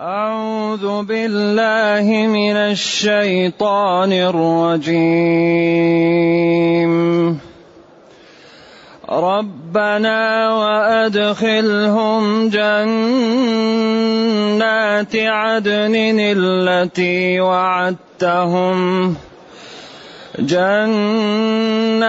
أعوذ 0.00 1.02
بالله 1.02 2.26
من 2.26 2.56
الشيطان 2.56 4.12
الرجيم. 4.12 4.94
ربنا 9.10 10.50
وأدخلهم 10.50 12.22
جنات 12.48 12.86
عدن 15.16 15.94
التي 16.18 17.40
وعدتهم 17.40 19.14
جنات 20.38 22.04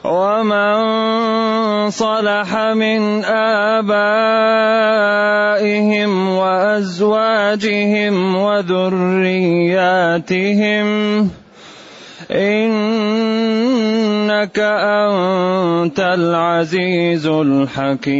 ومن 0.04 0.76
صلح 1.90 2.56
من 2.78 3.24
آبائهم 3.24 4.68
وأزواجهم 6.28 8.14
وذرياتهم 8.36 9.66
إنك 14.56 14.64
أنت 14.64 16.00
العزيز 16.00 17.26
الحكيم. 17.26 18.16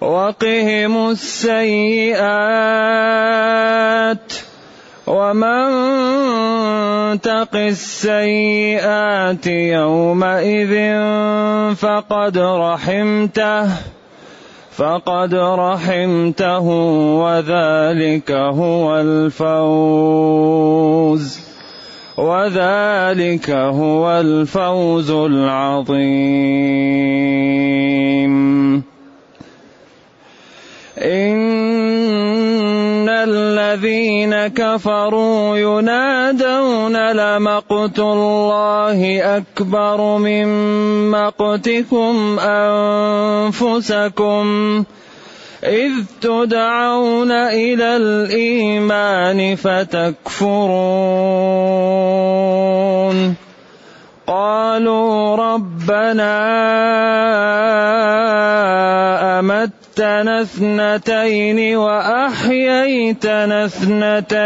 وقهم 0.00 1.10
السيئات 1.10 2.22
ومن 5.06 5.66
تق 7.20 7.56
السيئات 7.56 9.46
يومئذ 9.46 10.74
فقد 11.74 12.38
رحمته 12.38 13.66
فقد 14.76 15.34
رحمته 15.34 16.66
وذلك 17.22 18.30
هو 18.30 18.96
الفوز. 18.96 19.86
وذلك 22.16 23.50
هو 23.50 24.20
الفوز 24.20 25.10
العظيم. 25.10 26.56
إن 30.98 31.76
الذين 33.08 34.46
كفروا 34.46 35.56
ينادون 35.56 36.96
لمقت 37.12 37.98
الله 37.98 39.20
أكبر 39.36 40.18
من 40.18 40.46
مقتكم 41.10 42.38
أنفسكم 43.50 44.44
إذ 45.64 45.92
تدعون 46.20 47.32
إلى 47.32 47.96
الإيمان 47.96 49.56
فتكفرون. 49.56 50.16
قالوا 54.26 55.36
ربنا 55.36 56.36
أمتنا 59.38 60.42
اثنتين 60.42 61.76
وأحييتنا 61.76 63.64
اثنتين. 63.64 64.36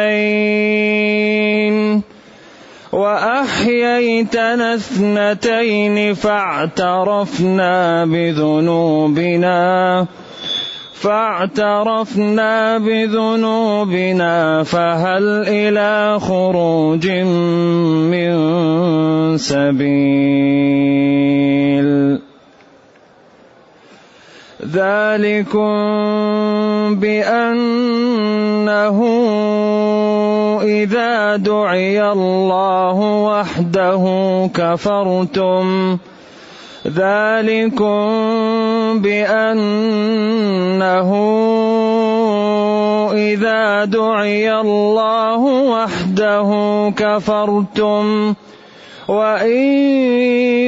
وأحييتنا 2.93 4.75
اثنتين 4.75 6.15
فاعترفنا 6.15 8.05
بذنوبنا. 8.05 10.07
فاعترفنا 11.01 12.79
بذنوبنا 12.79 14.63
فهل 14.63 15.25
إلى 15.49 16.21
خروج 16.21 17.09
من 18.13 18.33
سبيل؟ 19.39 20.61
ذلكم 24.61 25.73
بأنه 27.01 28.99
إذا 30.63 31.37
دعي 31.37 32.13
الله 32.13 32.99
وحده 33.25 34.05
كفرتم 34.55 35.99
ذلكم 36.87 38.01
بأنه 39.03 39.91
إذا 43.13 43.85
دعي 43.85 44.61
الله 44.61 45.39
وحده 45.45 46.49
كفرتم 46.97 48.35
وإن 49.09 49.61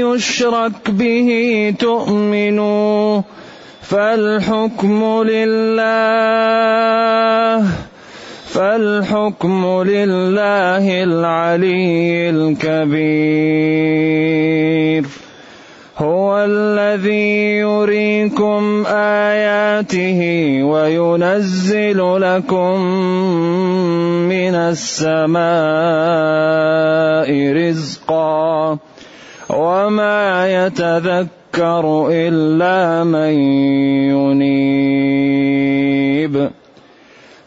يشرك 0.05 0.91
به 0.91 1.29
تؤمنوا 1.79 3.23
فالحكم 3.83 5.23
لله 5.27 6.53
فالحكم 8.53 9.83
لله 9.83 11.03
العلي 11.03 12.31
الكبير. 12.31 13.63
هو 15.99 16.45
الذي 16.45 17.59
يريكم 17.59 18.85
آياته 18.87 20.21
وينزل 20.65 22.21
لكم 22.21 22.81
من 24.29 24.55
السماء 24.55 25.43
رزقا 27.53 28.79
وما 29.51 30.47
يتذكر 30.67 32.09
إلا 32.11 33.05
من 33.05 33.33
ينيب. 34.33 35.43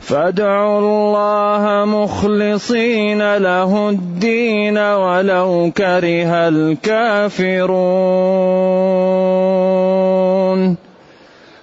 فادعوا 0.06 0.80
الله 0.80 1.86
مخلصين 1.86 3.38
له 3.38 3.90
الدين 3.90 4.78
ولو 4.78 5.72
كره 5.78 6.48
الكافرون. 6.48 7.66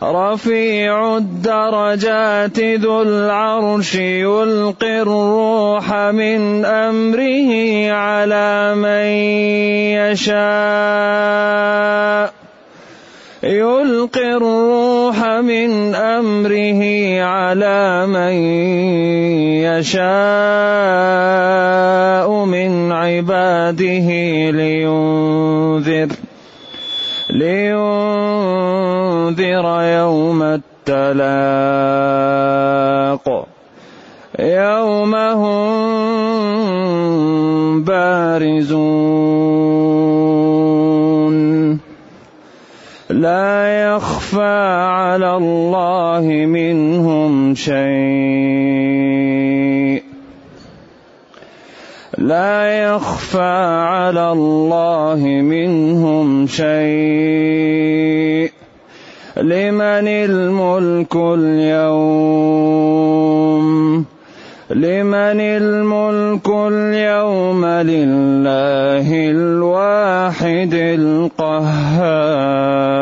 رفيع 0.03 1.17
الدرجات 1.17 2.59
ذو 2.61 3.03
العرش 3.03 3.95
يلقي 3.95 5.03
الروح 5.03 5.95
من 5.95 6.65
أمره 6.65 7.91
على 7.93 8.75
من 8.75 9.07
يشاء. 10.11 11.63
يلقي 13.43 14.37
الروح 14.37 15.25
من 15.25 15.95
أمره 15.95 16.83
على 17.23 18.07
من 18.07 18.33
يشاء 19.67 20.05
من 22.45 22.93
عباده 22.93 24.09
لينذر 24.51 26.09
لينذر 27.31 28.23
يوم 29.83 30.43
التلاق 30.87 31.83
يوم 34.39 35.15
هم 35.15 35.83
بارزون 37.85 39.82
لا 43.23 43.95
يخفى 43.95 44.83
على 44.83 45.37
الله 45.37 46.47
منهم 46.47 47.55
شيء. 47.55 47.73
لا 52.19 52.85
يخفى 52.85 53.53
على 53.87 54.33
الله 54.33 55.41
منهم 55.43 56.47
شيء. 56.47 58.53
لمن 59.37 60.09
الملك 60.09 61.17
اليوم؟ 61.17 62.53
لمن 64.71 65.41
الملك 65.41 66.49
اليوم 66.49 67.67
لله 67.67 69.31
الواحد 69.31 70.75
القهار. 70.75 73.02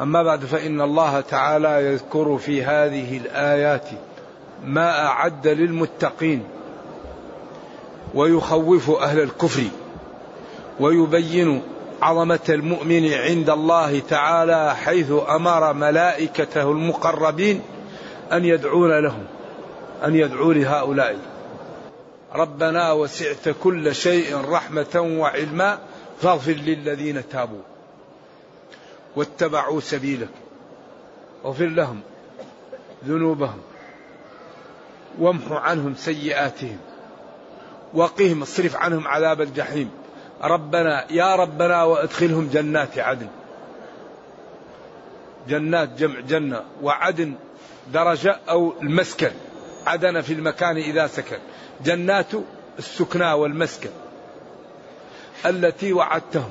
أما 0.00 0.22
بعد 0.22 0.44
فإن 0.44 0.80
الله 0.80 1.20
تعالى 1.20 1.84
يذكر 1.86 2.38
في 2.38 2.64
هذه 2.64 3.16
الآيات 3.16 3.88
ما 4.64 5.06
أعد 5.06 5.48
للمتقين 5.48 6.44
ويخوف 8.14 8.90
أهل 8.90 9.20
الكفر 9.20 9.62
ويبين 10.80 11.62
عظمة 12.02 12.40
المؤمن 12.48 13.12
عند 13.12 13.50
الله 13.50 13.98
تعالى 13.98 14.76
حيث 14.76 15.12
أمر 15.28 15.72
ملائكته 15.72 16.70
المقربين 16.70 17.62
أن 18.32 18.44
يدعون 18.44 18.98
لهم 19.00 19.24
أن 20.04 20.14
يدعوا 20.14 20.54
لهؤلاء. 20.54 21.16
ربنا 22.34 22.92
وسعت 22.92 23.48
كل 23.62 23.94
شيء 23.94 24.36
رحمة 24.50 25.16
وعلما 25.18 25.78
فاغفر 26.20 26.52
للذين 26.52 27.28
تابوا. 27.28 27.75
واتبعوا 29.16 29.80
سبيلك. 29.80 30.28
اغفر 31.44 31.66
لهم 31.66 32.00
ذنوبهم 33.04 33.60
وامحو 35.18 35.54
عنهم 35.54 35.94
سيئاتهم 35.94 36.78
وقهم 37.94 38.42
اصرف 38.42 38.76
عنهم 38.76 39.08
عذاب 39.08 39.40
الجحيم. 39.40 39.90
ربنا 40.42 41.12
يا 41.12 41.36
ربنا 41.36 41.82
وادخلهم 41.82 42.48
جنات 42.52 42.98
عدن. 42.98 43.28
جنات 45.48 45.88
جمع 45.88 46.20
جنة 46.20 46.62
وعدن 46.82 47.34
درجة 47.92 48.40
أو 48.48 48.72
المسكن. 48.82 49.30
عدن 49.86 50.20
في 50.20 50.32
المكان 50.32 50.76
إذا 50.76 51.06
سكن. 51.06 51.38
جنات 51.84 52.32
السكنى 52.78 53.32
والمسكن 53.32 53.90
التي 55.46 55.92
وعدتهم. 55.92 56.50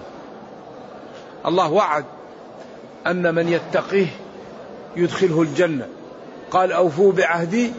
الله 1.46 1.72
وعد 1.72 2.06
أن 3.08 3.36
من 3.36 3.50
يتقيه 3.50 4.08
يدخله 4.96 5.42
الجنة. 5.42 5.88
قال 6.52 6.72
أوفوا 6.72 7.12
بعهدي 7.12 7.72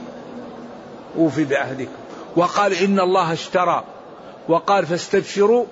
أوفي 1.16 1.44
بعهدكم 1.44 1.90
وقال 2.36 2.72
إن 2.72 3.00
الله 3.00 3.32
اشترى. 3.32 3.84
وقال 4.48 4.86
فاستبشروا 4.86 5.66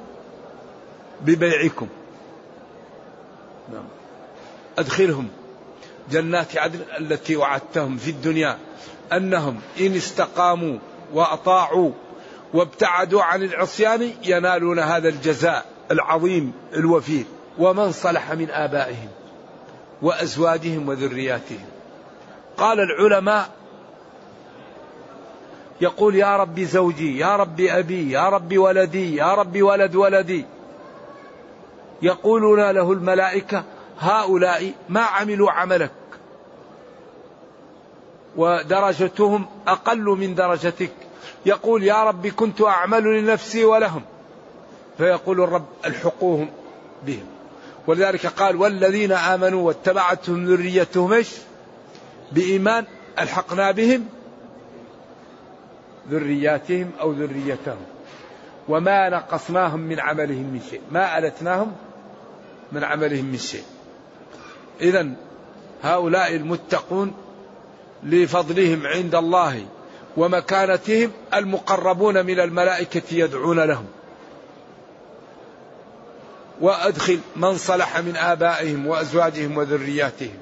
ببيعكم. 1.21 1.89
نعم. 3.73 3.85
أدخلهم 4.79 5.29
جنات 6.11 6.57
عدن 6.57 6.81
التي 7.01 7.37
وعدتهم 7.37 7.97
في 7.97 8.11
الدنيا. 8.11 8.59
أنهم 9.13 9.61
إن 9.81 9.97
استقاموا 9.97 10.79
وأطاعوا 11.15 11.91
وابتعدوا 12.55 13.23
عن 13.23 13.43
العصيان 13.43 14.11
ينالون 14.25 14.79
هذا 14.79 15.09
الجزاء 15.09 15.67
العظيم 15.91 16.53
الوفير 16.75 17.25
ومن 17.59 17.93
صلح 17.93 18.33
من 18.33 18.51
آبائهم. 18.51 19.09
وأزواجهم 20.05 20.89
وذرياتهم. 20.89 21.65
قال 22.57 22.79
العلماء 22.81 23.51
يقول 25.81 26.15
يا 26.15 26.37
ربي 26.37 26.65
زوجي 26.65 27.19
يا 27.19 27.37
ربي 27.37 27.79
أبي 27.79 28.11
يا 28.11 28.29
ربي 28.29 28.59
ولدي 28.59 29.17
يا 29.17 29.35
ربي 29.35 29.63
ولد 29.63 29.97
ولدي. 29.97 30.45
يقولون 32.03 32.71
له 32.71 32.93
الملائكة 32.93 33.65
هؤلاء 33.99 34.73
ما 34.89 35.01
عملوا 35.01 35.51
عملك. 35.51 35.91
ودرجتهم 38.37 39.47
أقل 39.69 40.05
من 40.05 40.35
درجتك. 40.35 40.93
يقول 41.47 41.83
يا 41.83 42.05
ربي 42.05 42.31
كنت 42.31 42.63
أعمل 42.63 43.21
لنفسي 43.21 43.65
ولهم. 43.65 44.03
فيقول 44.99 45.41
الرب 45.41 45.67
الحقوهم 45.85 46.51
بهم. 47.07 47.34
ولذلك 47.87 48.27
قال 48.27 48.57
والذين 48.57 49.13
آمنوا 49.13 49.63
واتبعتهم 49.67 50.45
ذريتهم 50.45 51.13
إيش؟ 51.13 51.29
بإيمان 52.33 52.85
ألحقنا 53.19 53.71
بهم 53.71 54.07
ذرياتهم 56.11 56.91
أو 57.01 57.13
ذريتهم 57.13 57.85
وما 58.69 59.09
نقصناهم 59.09 59.81
من 59.81 60.01
عملهم 60.01 60.53
من 60.53 60.61
شيء. 60.71 60.81
ما 60.93 61.19
ألتناهم 61.19 61.73
من 62.73 62.85
عملهم 62.85 63.25
من 63.25 63.39
شيء. 63.39 63.65
إذا 64.81 65.11
هؤلاء 65.83 66.37
المتقون 66.37 67.15
لفضلهم 68.03 68.87
عند 68.87 69.15
الله 69.15 69.67
ومكانتهم 70.17 71.11
المقربون 71.35 72.27
من 72.27 72.41
الملائكة 72.41 73.03
يدعون 73.13 73.61
لهم. 73.61 73.87
وأدخل 76.61 77.21
من 77.37 77.57
صلح 77.57 77.99
من 77.99 78.17
آبائهم 78.17 78.87
وأزواجهم 78.87 79.57
وذرياتهم. 79.57 80.39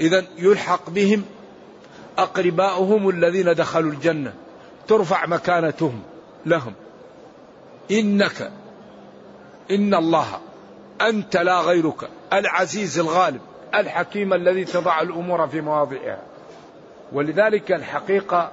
إذا 0.00 0.24
يلحق 0.38 0.90
بهم 0.90 1.24
أقرباؤهم 2.18 3.08
الذين 3.08 3.54
دخلوا 3.54 3.92
الجنة. 3.92 4.32
ترفع 4.88 5.26
مكانتهم 5.26 6.02
لهم. 6.46 6.72
إنك 7.90 8.50
إن 9.70 9.94
الله 9.94 10.26
أنت 11.00 11.36
لا 11.36 11.60
غيرك 11.60 12.08
العزيز 12.32 12.98
الغالب 12.98 13.40
الحكيم 13.74 14.32
الذي 14.32 14.64
تضع 14.64 15.00
الأمور 15.00 15.48
في 15.48 15.60
مواضعها. 15.60 16.18
ولذلك 17.12 17.72
الحقيقة 17.72 18.50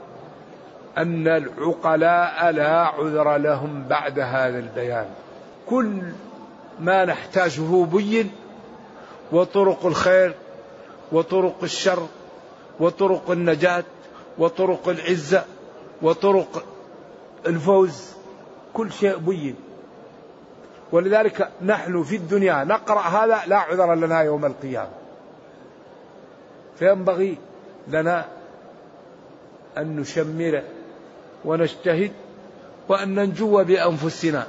أن 0.98 1.28
العقلاء 1.28 2.52
لا 2.52 2.78
عذر 2.78 3.38
لهم 3.38 3.84
بعد 3.90 4.20
هذا 4.20 4.60
البيان. 4.60 5.06
كل 5.66 6.02
ما 6.80 7.06
نحتاجه 7.06 7.86
بين 7.86 8.31
وطرق 9.31 9.86
الخير 9.86 10.36
وطرق 11.12 11.64
الشر 11.64 12.08
وطرق 12.80 13.31
النجاة 13.31 13.84
وطرق 14.38 14.90
العزة 14.90 15.45
وطرق 16.02 16.66
الفوز 17.47 18.14
كل 18.74 18.92
شيء 18.92 19.18
بين. 19.18 19.56
ولذلك 20.92 21.50
نحن 21.62 22.04
في 22.04 22.16
الدنيا 22.16 22.64
نقرأ 22.64 23.02
هذا 23.02 23.42
لا 23.47 23.57
عذر 23.57 23.95
لنا 23.95 24.21
يوم 24.21 24.45
القيامة. 24.45 24.90
فينبغي 26.80 27.38
لنا 27.88 28.26
أن 29.78 29.95
نشمر 29.95 30.64
ونجتهد 31.45 32.12
وأن 32.90 33.16
ننجو 33.16 33.64
بأنفسنا. 33.64 34.47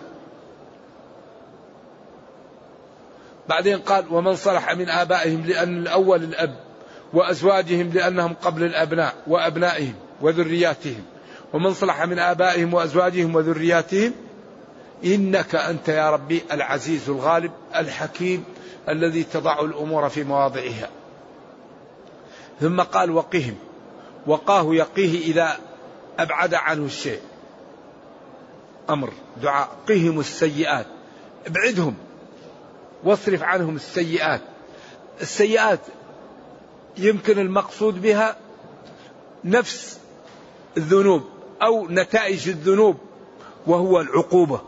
بعدين 3.48 3.78
قال 3.78 4.04
ومن 4.10 4.36
صلح 4.36 4.72
من 4.72 4.88
آبائهم 4.88 5.44
لأن 5.46 5.78
الأول 5.78 6.22
الأب 6.22 6.56
وأزواجهم 7.12 7.90
لأنهم 7.94 8.34
قبل 8.42 8.64
الأبناء 8.64 9.14
وأبنائهم 9.26 9.94
وذرياتهم. 10.20 11.04
ومن 11.52 11.74
صلح 11.74 12.02
من 12.02 12.18
آبائهم 12.18 12.74
وأزواجهم 12.74 13.34
وذرياتهم 13.34 14.12
إنك 15.04 15.54
أنت 15.54 15.88
يا 15.88 16.10
ربي 16.10 16.42
العزيز 16.52 17.08
الغالب 17.08 17.52
الحكيم 17.76 18.44
الذي 18.88 19.24
تضع 19.24 19.60
الأمور 19.60 20.08
في 20.08 20.24
مواضعها. 20.24 20.88
ثم 22.60 22.80
قال 22.80 23.10
وقهم 23.10 23.54
وقاه 24.26 24.74
يقيه 24.74 25.32
إذا 25.32 25.56
أبعد 26.18 26.54
عنه 26.54 26.84
الشيء. 26.84 27.20
أمر 28.90 29.12
دعاء 29.42 29.68
قهم 29.88 30.20
السيئات 30.20 30.86
ابعدهم. 31.46 31.94
واصرف 33.04 33.42
عنهم 33.42 33.76
السيئات. 33.76 34.40
السيئات 35.20 35.80
يمكن 36.98 37.38
المقصود 37.38 38.02
بها 38.02 38.36
نفس 39.44 39.98
الذنوب 40.76 41.22
أو 41.62 41.88
نتائج 41.90 42.48
الذنوب 42.48 42.96
وهو 43.66 44.00
العقوبة. 44.00 44.60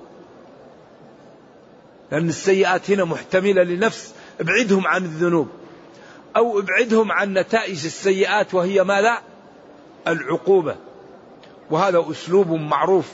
لأن 2.12 2.28
السيئات 2.28 2.90
هنا 2.90 3.04
محتملة 3.04 3.62
لنفس 3.62 4.14
ابعدهم 4.40 4.86
عن 4.86 5.04
الذنوب. 5.04 5.48
أو 6.36 6.58
ابعدهم 6.58 7.12
عن 7.12 7.34
نتائج 7.34 7.84
السيئات 7.84 8.54
وهي 8.54 8.84
ما 8.84 9.00
لا؟ 9.00 9.20
العقوبة. 10.08 10.76
وهذا 11.70 12.04
أسلوب 12.10 12.50
معروف 12.50 13.12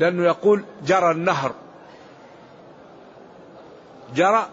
لأنه 0.00 0.24
يقول 0.24 0.64
جرى 0.86 1.10
النهر. 1.10 1.54
جرى 4.14 4.48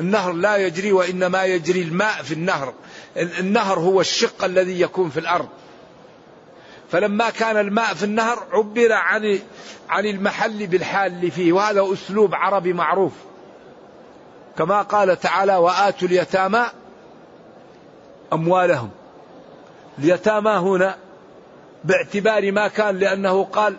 النهر 0.00 0.32
لا 0.32 0.56
يجري 0.56 0.92
وإنما 0.92 1.44
يجري 1.44 1.82
الماء 1.82 2.22
في 2.22 2.34
النهر. 2.34 2.74
النهر 3.16 3.78
هو 3.78 4.00
الشق 4.00 4.44
الذي 4.44 4.80
يكون 4.80 5.10
في 5.10 5.20
الأرض. 5.20 5.48
فلما 6.90 7.30
كان 7.30 7.56
الماء 7.56 7.94
في 7.94 8.04
النهر 8.04 8.46
عبر 8.52 8.92
عن 8.92 9.38
عن 9.88 10.06
المحل 10.06 10.66
بالحال 10.66 11.30
فيه. 11.30 11.52
وهذا 11.52 11.92
أسلوب 11.92 12.34
عربي 12.34 12.72
معروف. 12.72 13.12
كما 14.58 14.82
قال 14.82 15.20
تعالى 15.20 15.56
وآتوا 15.56 16.08
اليتامى 16.08 16.66
أموالهم. 18.32 18.90
اليتامى 19.98 20.50
هنا 20.50 20.96
باعتبار 21.84 22.52
ما 22.52 22.68
كان 22.68 22.98
لأنه 22.98 23.44
قال 23.44 23.76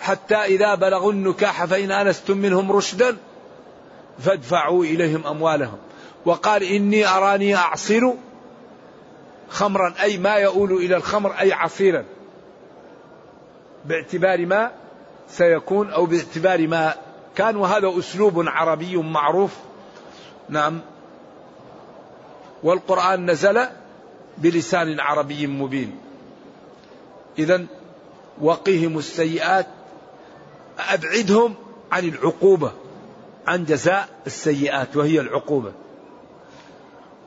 حتى 0.00 0.34
إذا 0.34 0.74
بلغوا 0.74 1.12
النكاح 1.12 1.64
فإن 1.64 1.90
آنستم 1.90 2.36
منهم 2.36 2.72
رشدا 2.72 3.16
فادفعوا 4.18 4.84
إليهم 4.84 5.26
أموالهم. 5.26 5.78
وقال 6.24 6.62
إني 6.62 7.06
أراني 7.06 7.54
أعصر 7.54 8.12
خمرا 9.48 9.94
أي 10.02 10.18
ما 10.18 10.34
يؤول 10.34 10.72
إلى 10.72 10.96
الخمر 10.96 11.32
أي 11.32 11.52
عصيرا. 11.52 12.04
باعتبار 13.84 14.46
ما 14.46 14.70
سيكون 15.28 15.90
أو 15.90 16.06
باعتبار 16.06 16.68
ما 16.68 16.94
كان. 17.36 17.56
وهذا 17.56 17.98
أسلوب 17.98 18.48
عربي 18.48 18.96
معروف. 18.96 19.56
نعم. 20.48 20.80
والقرآن 22.62 23.30
نزل 23.30 23.66
بلسان 24.38 25.00
عربي 25.00 25.46
مبين. 25.46 25.98
إذا 27.38 27.66
وقهم 28.40 28.98
السيئات 28.98 29.66
أبعدهم 30.78 31.54
عن 31.92 32.04
العقوبة. 32.08 32.72
عن 33.50 33.64
جزاء 33.64 34.08
السيئات 34.26 34.96
وهي 34.96 35.20
العقوبة. 35.20 35.72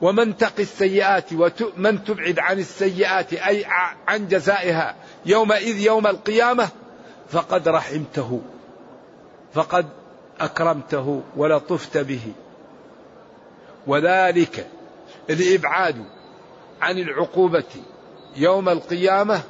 ومن 0.02 0.36
تقي 0.36 0.62
السيئات 0.62 1.32
ومن 1.32 2.04
تبعد 2.04 2.38
عن 2.38 2.58
السيئات 2.58 3.32
أي 3.32 3.64
عن 4.08 4.28
جزائها 4.28 4.96
يومئذ 5.26 5.78
يوم 5.78 6.06
القيامة 6.06 6.68
فقد 7.28 7.68
رحمته 7.68 8.42
فقد 9.54 9.86
أكرمته 10.40 11.22
ولطفت 11.36 11.98
به. 11.98 12.32
وذلك 13.86 14.66
الإبعاد 15.30 16.04
عن 16.80 16.98
العقوبة 16.98 17.72
يوم 18.36 18.68
القيامة 18.68 19.40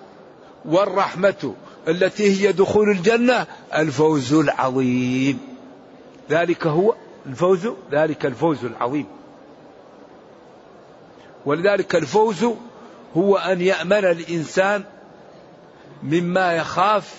والرحمة 0.64 1.54
التي 1.88 2.46
هي 2.46 2.52
دخول 2.52 2.90
الجنة 2.90 3.46
الفوز 3.74 4.34
العظيم. 4.34 5.53
ذلك 6.30 6.66
هو 6.66 6.94
الفوز 7.26 7.68
ذلك 7.90 8.26
الفوز 8.26 8.64
العظيم. 8.64 9.06
ولذلك 11.46 11.96
الفوز 11.96 12.46
هو 13.16 13.36
أن 13.36 13.60
يأمن 13.60 14.04
الإنسان 14.04 14.84
مما 16.02 16.52
يخاف 16.52 17.14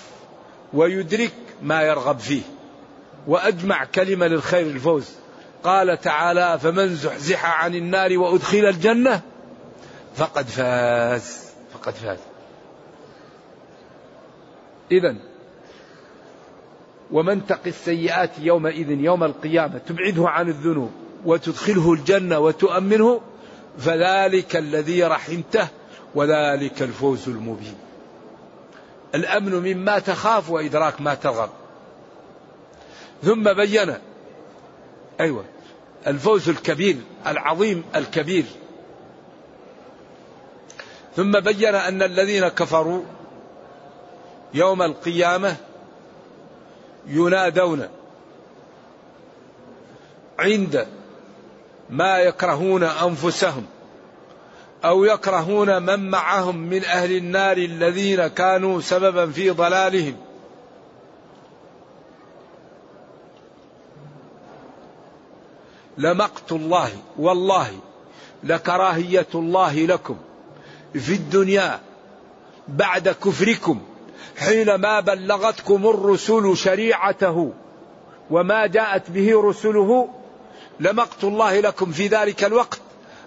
ويدرك 0.72 1.32
ما 1.62 1.82
يرغب 1.82 2.18
فيه. 2.18 2.42
وأجمع 3.26 3.84
كلمة 3.84 4.26
للخير 4.26 4.66
الفوز. 4.66 5.10
قال 5.64 6.00
تعالى 6.00 6.58
فمن 6.58 6.94
زحزح 6.94 7.62
عن 7.62 7.74
النار 7.74 8.18
وأدخل 8.18 8.64
الجنة 8.64 9.20
فقد 10.16 10.46
فاز. 10.46 11.46
فقد 11.72 11.94
فاز. 11.94 12.18
إذا 14.92 15.16
ومن 17.12 17.46
تق 17.46 17.60
السيئات 17.66 18.30
يومئذ 18.38 18.90
يوم 18.90 19.24
القيامة 19.24 19.78
تبعده 19.78 20.28
عن 20.28 20.48
الذنوب 20.48 20.90
وتدخله 21.24 21.92
الجنة 21.92 22.38
وتؤمنه 22.38 23.20
فذلك 23.78 24.56
الذي 24.56 25.04
رحمته 25.04 25.68
وذلك 26.14 26.82
الفوز 26.82 27.28
المبين. 27.28 27.74
الأمن 29.14 29.52
مما 29.52 29.98
تخاف 29.98 30.50
وإدراك 30.50 31.00
ما 31.00 31.14
ترغب. 31.14 31.50
ثم 33.22 33.52
بين 33.52 33.94
أيوة 35.20 35.44
الفوز 36.06 36.48
الكبير 36.48 36.96
العظيم 37.26 37.84
الكبير. 37.96 38.44
ثم 41.16 41.40
بين 41.40 41.74
أن 41.74 42.02
الذين 42.02 42.48
كفروا 42.48 43.02
يوم 44.54 44.82
القيامة 44.82 45.56
ينادون 47.06 47.88
عند 50.38 50.86
ما 51.90 52.18
يكرهون 52.18 52.82
أنفسهم 52.82 53.66
أو 54.84 55.04
يكرهون 55.04 55.82
من 55.82 56.10
معهم 56.10 56.56
من 56.56 56.84
أهل 56.84 57.16
النار 57.16 57.56
الذين 57.56 58.26
كانوا 58.26 58.80
سببا 58.80 59.30
في 59.30 59.50
ضلالهم. 59.50 60.16
لمقت 65.98 66.52
الله 66.52 66.90
والله 67.18 67.70
لكراهية 68.44 69.26
الله 69.34 69.86
لكم 69.86 70.16
في 70.94 71.14
الدنيا 71.14 71.80
بعد 72.68 73.08
كفركم. 73.08 73.82
حينما 74.36 75.00
بلغتكم 75.00 75.86
الرسل 75.86 76.56
شريعته 76.56 77.52
وما 78.30 78.66
جاءت 78.66 79.10
به 79.10 79.42
رسله 79.42 80.08
لمقت 80.80 81.24
الله 81.24 81.60
لكم 81.60 81.92
في 81.92 82.06
ذلك 82.06 82.44
الوقت. 82.44 82.80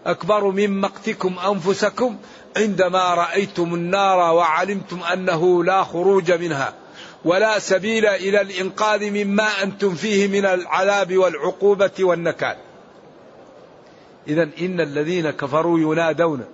أكبر 0.06 0.44
من 0.44 0.82
مقتكم 0.82 1.36
أنفسكم 1.40 2.18
عندما 2.58 3.14
رأيتم 3.14 3.74
النار 3.74 4.36
وعلمتم 4.36 5.04
أنه 5.14 5.64
لا 5.64 5.84
خروج 5.84 6.32
منها. 6.32 6.74
ولا 7.26 7.60
سبيل 7.60 8.06
إلى 8.06 8.42
الإنقاذ 8.42 9.10
مما 9.10 9.64
أنتم 9.64 9.96
فيه 9.96 10.28
من 10.28 10.46
العذاب 10.46 11.18
والعقوبة 11.18 11.92
والنكال. 12.00 12.58
اذا 14.28 14.50
إن 14.62 14.82
الذين 14.82 15.30
كفروا 15.30 15.80
ينادون. 15.80 16.46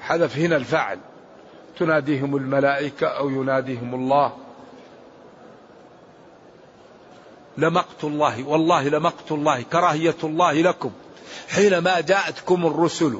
حذف 0.00 0.36
هنا 0.38 0.56
الفاعل. 0.56 0.98
تناديهم 1.78 2.36
الملائكة 2.36 3.06
أو 3.06 3.30
يناديهم 3.30 3.94
الله. 3.94 4.32
لمقت 7.58 8.04
الله 8.04 8.44
والله 8.44 8.88
لمقت 8.88 9.32
الله 9.32 9.62
كراهية 9.62 10.16
الله 10.24 10.52
لكم. 10.52 10.90
حينما 11.48 12.00
جاءتكم 12.00 12.66
الرسل 12.66 13.18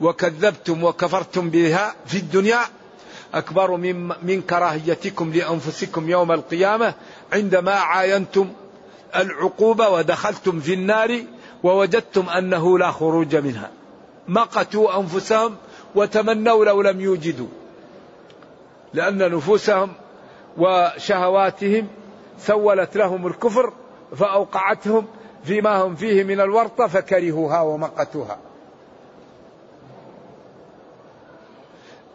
وكذبتم 0.00 0.84
وكفرتم 0.84 1.50
بها 1.50 1.94
في 2.06 2.16
الدنيا 2.16 2.60
أكبر 3.34 3.76
من, 3.76 4.12
من 4.22 4.42
كراهيتكم 4.42 5.32
لأنفسكم 5.32 6.10
يوم 6.10 6.32
القيامة 6.32 6.94
عندما 7.32 7.72
عاينتم 7.72 8.48
العقوبة 9.16 9.88
ودخلتم 9.88 10.60
في 10.60 10.74
النار 10.74 11.22
ووجدتم 11.62 12.28
أنه 12.28 12.78
لا 12.78 12.90
خروج 12.90 13.36
منها. 13.36 13.70
مقتوا 14.28 15.00
أنفسهم 15.00 15.56
وتمنوا 15.94 16.64
لو 16.64 16.82
لم 16.82 17.00
يوجدوا. 17.00 17.46
لأن 18.96 19.18
نفوسهم 19.18 19.92
وشهواتهم 20.58 21.88
سولت 22.38 22.96
لهم 22.96 23.26
الكفر 23.26 23.72
فأوقعتهم 24.16 25.06
فيما 25.44 25.82
هم 25.82 25.96
فيه 25.96 26.24
من 26.24 26.40
الورطة 26.40 26.86
فكرهوها 26.86 27.60
ومقتوها. 27.60 28.38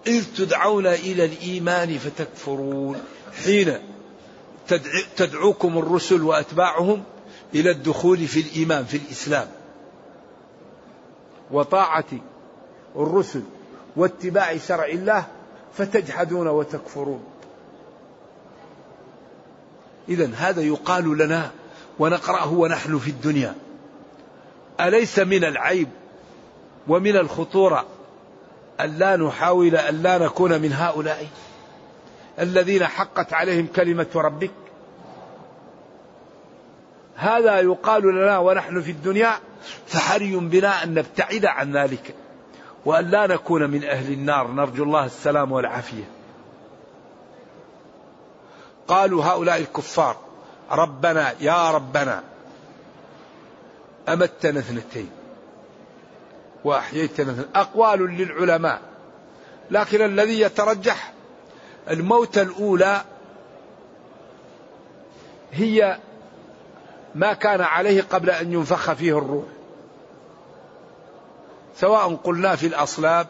إذ 0.07 0.25
تدعون 0.37 0.87
إلى 0.87 1.25
الإيمان 1.25 1.97
فتكفرون. 1.97 3.01
حين 3.43 3.77
تدعوكم 5.17 5.77
الرسل 5.77 6.21
وأتباعهم 6.21 7.03
إلى 7.55 7.71
الدخول 7.71 8.17
في 8.17 8.39
الإيمان 8.39 8.85
في 8.85 8.97
الإسلام. 8.97 9.47
وطاعة 11.51 12.05
الرسل 12.95 13.43
واتباع 13.95 14.57
شرع 14.57 14.85
الله 14.85 15.25
فتجحدون 15.77 16.47
وتكفرون. 16.47 17.23
إذا 20.09 20.29
هذا 20.35 20.61
يقال 20.61 21.17
لنا 21.17 21.51
ونقرأه 21.99 22.53
ونحن 22.53 22.97
في 22.97 23.09
الدنيا. 23.09 23.55
أليس 24.79 25.19
من 25.19 25.43
العيب 25.43 25.87
ومن 26.87 27.17
الخطورة 27.17 27.85
أن 28.79 28.97
لا 28.97 29.15
نحاول 29.15 29.75
أن 29.75 30.01
لا 30.01 30.17
نكون 30.17 30.61
من 30.61 30.73
هؤلاء 30.73 31.27
الذين 32.39 32.87
حقت 32.87 33.33
عليهم 33.33 33.67
كلمة 33.67 34.07
ربك؟ 34.15 34.51
هذا 37.15 37.59
يقال 37.59 38.03
لنا 38.03 38.37
ونحن 38.37 38.81
في 38.81 38.91
الدنيا 38.91 39.39
فحري 39.87 40.35
بنا 40.35 40.83
أن 40.83 40.93
نبتعد 40.93 41.45
عن 41.45 41.77
ذلك. 41.77 42.15
وأن 42.85 43.09
لا 43.09 43.27
نكون 43.27 43.69
من 43.69 43.83
أهل 43.83 44.13
النار. 44.13 44.47
نرجو 44.47 44.83
الله 44.83 45.05
السلام 45.05 45.51
والعافية. 45.51 46.03
قالوا 48.87 49.23
هؤلاء 49.23 49.57
الكفار 49.57 50.17
ربنا 50.71 51.33
يا 51.39 51.71
ربنا 51.71 52.23
أمتنا 54.09 54.59
اثنتين 54.59 55.09
وأحييتنا 56.63 57.31
اثنتين. 57.31 57.51
أقوال 57.55 57.99
للعلماء. 58.17 58.81
لكن 59.71 60.05
الذي 60.05 60.41
يترجح 60.41 61.13
الموتة 61.89 62.41
الأولى 62.41 63.01
هي 65.51 65.97
ما 67.15 67.33
كان 67.33 67.61
عليه 67.61 68.01
قبل 68.01 68.29
أن 68.29 68.53
ينفخ 68.53 68.93
فيه 68.93 69.17
الروح. 69.17 69.45
سواء 71.75 72.15
قلنا 72.15 72.55
في 72.55 72.67
الأصلاب 72.67 73.27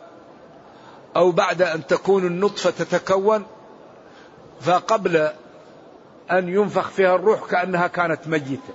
أو 1.16 1.32
بعد 1.32 1.62
أن 1.62 1.88
تكون 1.88 2.26
النطفة 2.28 2.70
تتكون 2.70 3.46
فقبل 4.62 5.30
أن 6.32 6.50
ينفخ 6.50 6.90
فيها 6.90 7.16
الروح 7.16 7.50
كأنها 7.50 7.88
كانت 7.88 8.28
ميتة. 8.28 8.74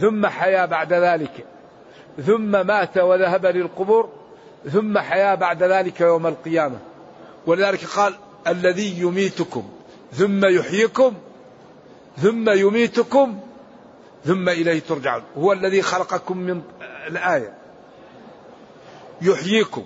ثم 0.00 0.26
حيا 0.26 0.66
بعد 0.66 0.92
ذلك. 0.92 1.46
ثم 2.26 2.66
مات 2.66 2.98
وذهب 2.98 3.46
للقبور 3.46 4.08
ثم 4.72 4.98
حيا 4.98 5.34
بعد 5.34 5.62
ذلك 5.62 6.00
يوم 6.00 6.26
القيامة. 6.26 6.78
ولذلك 7.46 7.84
قال 7.84 8.14
الذي 8.46 9.00
يميتكم 9.00 9.68
ثم 10.12 10.44
يحييكم 10.44 11.14
ثم 12.16 12.50
يميتكم 12.50 13.40
ثم 14.24 14.48
إليه 14.48 14.80
ترجعون. 14.80 15.22
هو 15.38 15.52
الذي 15.52 15.82
خلقكم 15.82 16.36
من 16.36 16.62
الآية. 17.06 17.55
يحييكم 19.22 19.84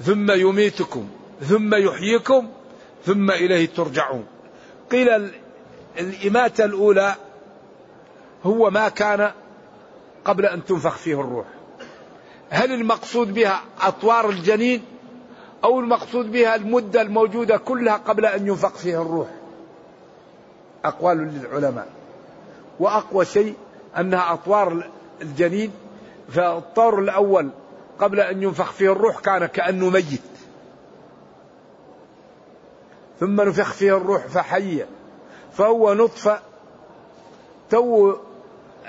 ثم 0.00 0.30
يميتكم 0.30 1.08
ثم 1.40 1.74
يحييكم 1.74 2.48
ثم 3.04 3.30
إليه 3.30 3.66
ترجعون. 3.66 4.26
قيل 4.90 5.30
الإماتة 5.98 6.64
الأولى 6.64 7.14
هو 8.44 8.70
ما 8.70 8.88
كان 8.88 9.30
قبل 10.24 10.46
أن 10.46 10.64
تنفخ 10.64 10.96
فيه 10.96 11.20
الروح. 11.20 11.46
هل 12.50 12.72
المقصود 12.72 13.34
بها 13.34 13.62
أطوار 13.80 14.30
الجنين 14.30 14.82
أو 15.64 15.80
المقصود 15.80 16.32
بها 16.32 16.54
المدة 16.54 17.02
الموجودة 17.02 17.56
كلها 17.56 17.96
قبل 17.96 18.26
أن 18.26 18.46
ينفخ 18.46 18.74
فيها 18.74 19.02
الروح؟ 19.02 19.28
أقوال 20.84 21.16
للعلماء. 21.18 21.88
وأقوى 22.80 23.24
شيء 23.24 23.54
أنها 23.98 24.32
أطوار 24.32 24.90
الجنين 25.22 25.70
فالطور 26.28 26.98
الأول 26.98 27.50
قبل 27.98 28.20
أن 28.20 28.42
ينفخ 28.42 28.72
فيه 28.72 28.92
الروح 28.92 29.20
كان 29.20 29.46
كأنه 29.46 29.90
ميت. 29.90 30.20
ثم 33.20 33.40
نفخ 33.40 33.72
فيه 33.72 33.96
الروح 33.96 34.26
فحي 34.26 34.84
فهو 35.52 35.94
نطفة 35.94 36.40
تو 37.70 38.16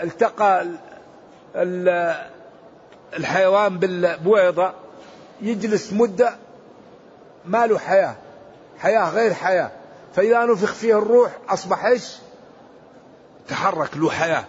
التقى 0.03 0.67
الحيوان 3.13 3.79
بالبويضة 3.79 4.73
يجلس 5.41 5.93
مدة 5.93 6.35
ما 7.45 7.67
له 7.67 7.79
حياة. 7.79 8.15
حياة 8.79 9.09
غير 9.09 9.33
حياة. 9.33 9.71
فإذا 10.15 10.45
نفخ 10.45 10.73
فيه 10.73 10.97
الروح 10.97 11.31
أصبح 11.49 11.85
إيش؟ 11.85 12.15
تحرك 13.47 13.97
له 13.97 14.09
حياة. 14.09 14.45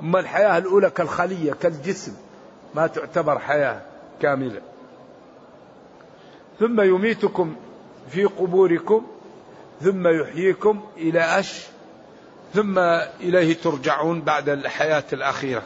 أما 0.00 0.20
الحياة 0.20 0.58
الأولى 0.58 0.90
كالخلية 0.90 1.52
كالجسم 1.52 2.12
ما 2.74 2.86
تعتبر 2.86 3.38
حياة 3.38 3.82
كاملة. 4.22 4.60
ثم 6.60 6.80
يميتكم 6.80 7.56
في 8.10 8.24
قبوركم 8.24 9.06
ثم 9.80 10.08
يحييكم 10.08 10.80
إلى 10.96 11.20
أش 11.20 11.66
ثم 12.54 12.78
إليه 13.20 13.54
ترجعون 13.54 14.22
بعد 14.22 14.48
الحياة 14.48 15.04
الأخيرة. 15.12 15.62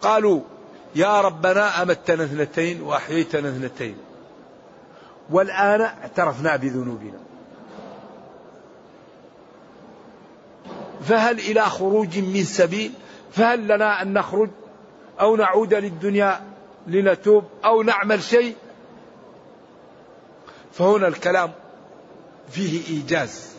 قالوا 0.00 0.40
يا 0.94 1.20
ربنا 1.20 1.82
أمتنا 1.82 2.24
اثنتين 2.24 2.82
وأحييتنا 2.82 3.48
اثنتين. 3.48 3.96
والآن 5.30 5.80
اعترفنا 5.80 6.56
بذنوبنا. 6.56 7.18
فهل 11.02 11.38
إلى 11.38 11.62
خروج 11.62 12.18
من 12.18 12.44
سبيل؟ 12.44 12.92
فهل 13.32 13.68
لنا 13.68 14.02
أن 14.02 14.12
نخرج 14.12 14.50
أو 15.20 15.36
نعود 15.36 15.74
للدنيا 15.74 16.40
لنتوب 16.86 17.44
أو 17.64 17.82
نعمل 17.82 18.22
شيء؟ 18.22 18.56
فهنا 20.72 21.08
الكلام 21.08 21.52
فيه 22.50 22.88
إيجاز. 22.88 23.54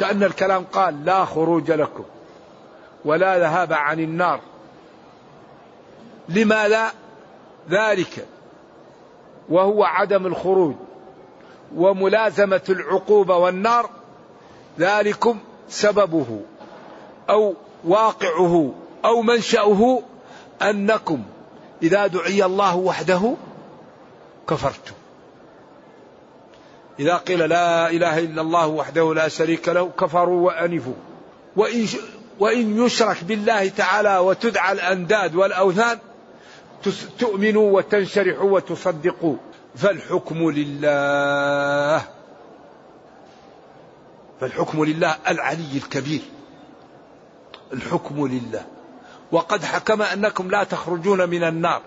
كأن 0.00 0.22
الكلام 0.22 0.64
قال 0.64 1.04
لا 1.04 1.24
خروج 1.24 1.70
لكم 1.70 2.04
ولا 3.04 3.38
ذهاب 3.38 3.72
عن 3.72 4.00
النار. 4.00 4.40
لماذا؟ 6.28 6.92
ذلك 7.70 8.26
وهو 9.48 9.84
عدم 9.84 10.26
الخروج 10.26 10.74
وملازمة 11.76 12.62
العقوبة 12.68 13.36
والنار 13.36 13.90
ذلكم 14.78 15.38
سببه 15.68 16.40
أو 17.30 17.54
واقعه 17.84 18.74
أو 19.04 19.22
منشأه 19.22 20.02
أنكم 20.62 21.22
إذا 21.82 22.06
دعي 22.06 22.44
الله 22.44 22.76
وحده 22.76 23.34
كفرتم. 24.48 24.94
إذا 27.00 27.16
قيل 27.16 27.48
لا 27.48 27.90
إله 27.90 28.18
إلا 28.18 28.42
الله 28.42 28.66
وحده 28.66 29.14
لا 29.14 29.28
شريك 29.28 29.68
له 29.68 29.90
كفروا 30.00 30.46
وأنفوا. 30.46 30.94
وإن, 31.56 31.86
وإن 32.40 32.84
يشرك 32.86 33.24
بالله 33.24 33.68
تعالى 33.68 34.18
وتدعى 34.18 34.72
الأنداد 34.72 35.34
والأوثان 35.34 35.98
تؤمنوا 37.18 37.70
وتنشرحوا 37.76 38.50
وتصدقوا. 38.50 39.36
فالحكم 39.76 40.50
لله. 40.50 42.21
فالحكم 44.42 44.84
لله 44.84 45.16
العلي 45.28 45.76
الكبير. 45.76 46.20
الحكم 47.72 48.26
لله. 48.26 48.66
وقد 49.32 49.64
حكم 49.64 50.02
أنكم 50.02 50.50
لا 50.50 50.64
تخرجون 50.64 51.28
من 51.28 51.44
النار 51.44 51.82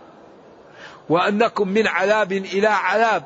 وأنكم 1.09 1.67
من 1.67 1.87
عذاب 1.87 2.31
إلى 2.31 2.67
عذاب 2.67 3.23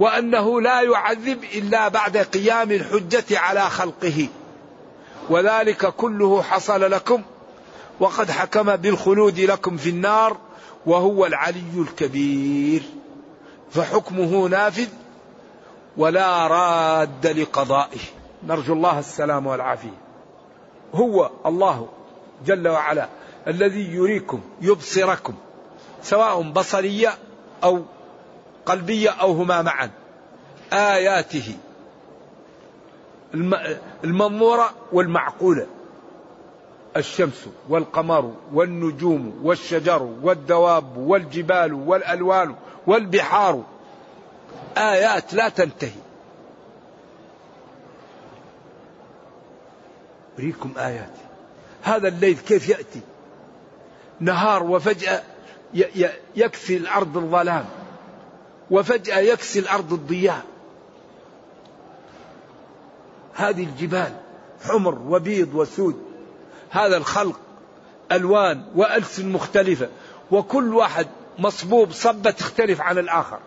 وأنه 0.00 0.60
لا 0.60 0.82
يعذب 0.82 1.44
إلا 1.54 1.88
بعد 1.88 2.16
قيام 2.16 2.72
الحجة 2.72 3.38
على 3.38 3.70
خلقه. 3.70 4.28
وذلك 5.30 5.86
كله 5.86 6.42
حصل 6.42 6.90
لكم 6.90 7.22
وقد 8.00 8.30
حكم 8.30 8.76
بالخلود 8.76 9.40
لكم 9.40 9.76
في 9.76 9.90
النار 9.90 10.36
وهو 10.86 11.26
العلي 11.26 11.74
الكبير. 11.76 12.82
فحكمه 13.70 14.48
نافذ 14.48 14.88
ولا 15.98 16.46
راد 16.46 17.26
لقضائه. 17.26 17.98
نرجو 18.46 18.72
الله 18.72 18.98
السلام 18.98 19.46
والعافية. 19.46 19.98
هو 20.94 21.30
الله 21.46 21.88
جل 22.46 22.68
وعلا 22.68 23.08
الذي 23.46 23.94
يريكم 23.94 24.40
يبصركم 24.60 25.34
سواء 26.02 26.42
بصرية 26.42 27.10
أو 27.64 27.82
قلبية 28.66 29.10
أو 29.10 29.32
هما 29.32 29.62
معا. 29.62 29.90
آياته 30.72 31.56
المنظورة 34.04 34.70
والمعقولة. 34.92 35.66
الشمس 36.96 37.48
والقمر 37.68 38.32
والنجوم 38.52 39.40
والشجر 39.42 40.08
والدواب 40.22 40.96
والجبال 40.96 41.72
والألوان 41.72 42.54
والبحار 42.86 43.62
ايات 44.78 45.34
لا 45.34 45.48
تنتهي. 45.48 46.00
أريكم 50.38 50.72
آياتي 50.78 51.22
هذا 51.82 52.08
الليل 52.08 52.36
كيف 52.36 52.68
يأتي؟ 52.68 53.00
نهار 54.20 54.62
وفجأة 54.62 55.22
يكفي 56.36 56.76
الأرض 56.76 57.16
الظلام 57.16 57.64
وفجأة 58.70 59.18
يكسي 59.18 59.58
الأرض 59.58 59.92
الضياء. 59.92 60.42
هذه 63.34 63.64
الجبال 63.64 64.12
حمر 64.64 64.98
وبيض 65.08 65.54
وسود 65.54 66.02
هذا 66.70 66.96
الخلق 66.96 67.40
ألوان 68.12 68.64
وألسن 68.74 69.32
مختلفة 69.32 69.88
وكل 70.30 70.74
واحد 70.74 71.06
مصبوب 71.38 71.92
صبة 71.92 72.30
تختلف 72.30 72.80
عن 72.80 72.98
الآخر. 72.98 73.38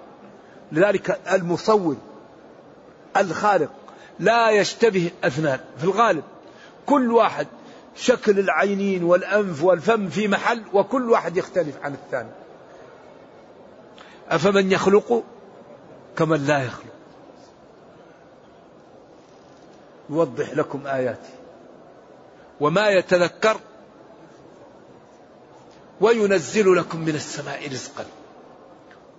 لذلك 0.71 1.19
المصور 1.31 1.95
الخالق 3.17 3.71
لا 4.19 4.49
يشتبه 4.49 5.11
أثنان 5.23 5.59
في 5.77 5.83
الغالب 5.83 6.23
كل 6.85 7.11
واحد 7.11 7.47
شكل 7.95 8.39
العينين 8.39 9.03
والأنف 9.03 9.63
والفم 9.63 10.09
في 10.09 10.27
محل 10.27 10.63
وكل 10.73 11.09
واحد 11.09 11.37
يختلف 11.37 11.75
عن 11.83 11.93
الثاني. 11.93 12.29
أفمن 14.29 14.71
يخلق 14.71 15.23
كمن 16.17 16.45
لا 16.45 16.63
يخلق. 16.63 16.91
يوضح 20.09 20.53
لكم 20.53 20.87
آياته 20.87 21.29
وما 22.59 22.89
يتذكر 22.89 23.57
وينزل 26.01 26.75
لكم 26.75 26.99
من 26.99 27.15
السماء 27.15 27.71
رزقا. 27.71 28.05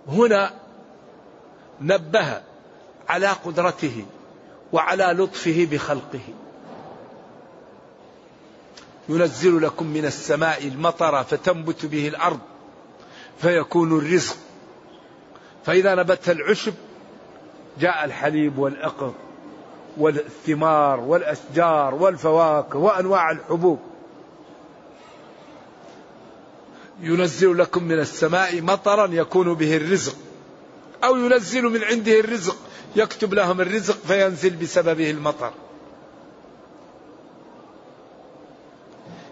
هنا 0.07 0.62
نبه 1.81 2.41
على 3.09 3.27
قدرته 3.27 4.05
وعلى 4.73 5.03
لطفه 5.03 5.67
بخلقه. 5.71 6.21
ينزل 9.09 9.61
لكم 9.61 9.87
من 9.87 10.05
السماء 10.05 10.67
المطر 10.67 11.23
فتنبت 11.23 11.85
به 11.85 12.07
الأرض 12.07 12.39
فيكون 13.37 13.97
الرزق. 13.97 14.35
فإذا 15.65 15.95
نبت 15.95 16.29
العشب 16.29 16.73
جاء 17.79 18.05
الحليب 18.05 18.57
والأقر 18.57 19.13
والثمار 19.97 20.99
والأشجار 20.99 21.95
والفواكه 21.95 22.79
وأنواع 22.79 23.31
الحبوب. 23.31 23.79
ينزل 27.01 27.57
لكم 27.57 27.83
من 27.83 27.99
السماء 27.99 28.61
مطرا 28.61 29.07
يكون 29.07 29.53
به 29.53 29.77
الرزق. 29.77 30.15
أو 31.03 31.15
ينزل 31.15 31.63
من 31.63 31.83
عنده 31.83 32.19
الرزق 32.19 32.57
يكتب 32.95 33.33
لهم 33.33 33.61
الرزق 33.61 33.97
فينزل 34.07 34.55
بسببه 34.55 35.11
المطر. 35.11 35.51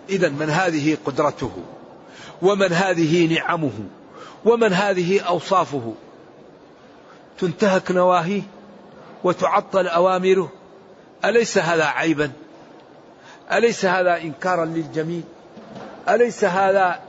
اذا 0.09 0.29
من 0.29 0.49
هذه 0.49 0.97
قدرته 1.05 1.51
ومن 2.41 2.73
هذه 2.73 3.33
نعمه 3.35 3.71
ومن 4.45 4.73
هذه 4.73 5.21
أوصافه 5.21 5.93
تنتهك 7.39 7.91
نواهيه 7.91 8.41
وتعطل 9.23 9.87
أوامره. 9.87 10.51
أليس 11.25 11.57
هذا 11.57 11.85
عيبا؟ 11.85 12.31
أليس 13.51 13.85
هذا 13.85 14.21
انكارا 14.21 14.65
للجميل 14.65 15.23
أليس 16.09 16.43
هذا 16.43 16.99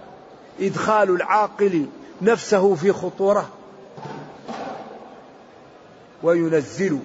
إدخال 0.60 1.10
العاقل 1.10 1.86
نفسه 2.22 2.74
في 2.74 2.92
خطورة؟ 2.92 3.48
وينزل 6.22 6.98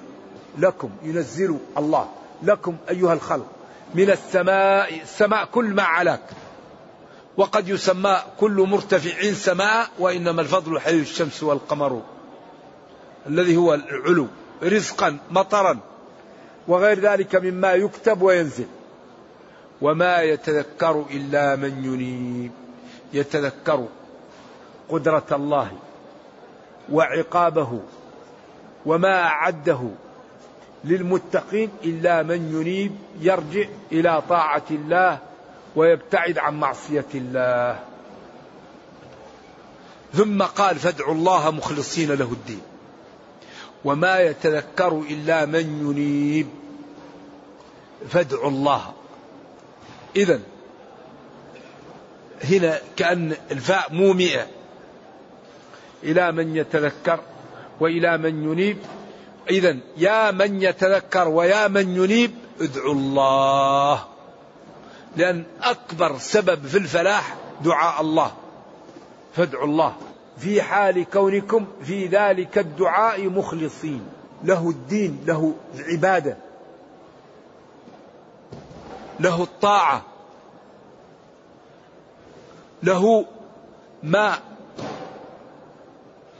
لكم 0.57 0.89
ينزل 1.03 1.57
الله 1.77 2.09
لكم 2.43 2.75
أيها 2.89 3.13
الخلق 3.13 3.45
من 3.95 4.09
السماء 4.09 5.01
السماء 5.01 5.45
كل 5.45 5.65
ما 5.65 5.83
علاك. 5.83 6.23
وقد 7.37 7.69
يسمى 7.69 8.17
كل 8.39 8.67
مرتفع 8.69 9.31
سماء 9.33 9.89
وإنما 9.99 10.41
الفضل 10.41 10.79
حي 10.79 10.99
الشمس 10.99 11.43
والقمر 11.43 12.01
الذي 13.27 13.57
هو 13.57 13.73
العلو 13.73 14.27
رزقا 14.63 15.17
مطرا. 15.31 15.79
وغير 16.67 16.99
ذلك 16.99 17.35
مما 17.35 17.73
يكتب 17.73 18.21
وينزل. 18.21 18.67
وما 19.81 20.21
يتذكر 20.21 21.05
إلا 21.11 21.55
من 21.55 21.85
ينيب. 21.85 22.51
يتذكر 23.13 23.87
قدرة 24.89 25.25
الله 25.31 25.71
وعقابه 26.91 27.81
وما 28.87 29.23
أعده 29.23 29.89
للمتقين 30.83 31.69
إلا 31.83 32.23
من 32.23 32.59
ينيب 32.59 32.95
يرجع 33.21 33.67
إلى 33.91 34.21
طاعة 34.29 34.63
الله 34.71 35.19
ويبتعد 35.75 36.37
عن 36.37 36.59
معصية 36.59 37.05
الله. 37.15 37.79
ثم 40.13 40.43
قال 40.43 40.75
فادعوا 40.75 41.13
الله 41.13 41.51
مخلصين 41.51 42.11
له 42.11 42.31
الدين. 42.31 42.61
وما 43.85 44.19
يتذكر 44.19 45.03
إلا 45.09 45.45
من 45.45 45.89
ينيب. 45.89 46.47
فادعوا 48.09 48.49
الله. 48.49 48.93
اذا 50.15 50.39
هنا 52.43 52.79
كأن 52.95 53.35
الفاء 53.51 53.93
مومئة 53.93 54.47
إلى 56.03 56.31
من 56.31 56.55
يتذكر 56.55 57.19
وإلى 57.79 58.17
من 58.17 58.51
ينيب. 58.51 58.77
إذا 59.49 59.77
يا 59.97 60.31
من 60.31 60.61
يتذكر 60.61 61.27
ويا 61.27 61.67
من 61.67 61.95
ينيب 61.95 62.31
ادعوا 62.61 62.93
الله. 62.93 64.05
لأن 65.17 65.43
أكبر 65.63 66.17
سبب 66.17 66.65
في 66.65 66.77
الفلاح 66.77 67.35
دعاء 67.61 68.01
الله. 68.01 68.31
فادعوا 69.35 69.65
الله. 69.65 69.95
في 70.37 70.61
حال 70.61 71.05
كونكم 71.09 71.65
في 71.83 72.05
ذلك 72.05 72.57
الدعاء 72.57 73.29
مخلصين. 73.29 74.01
له 74.43 74.69
الدين 74.69 75.23
له 75.27 75.53
العبادة. 75.75 76.37
له 79.19 79.43
الطاعة. 79.43 80.01
له 82.83 83.25
ما 84.03 84.39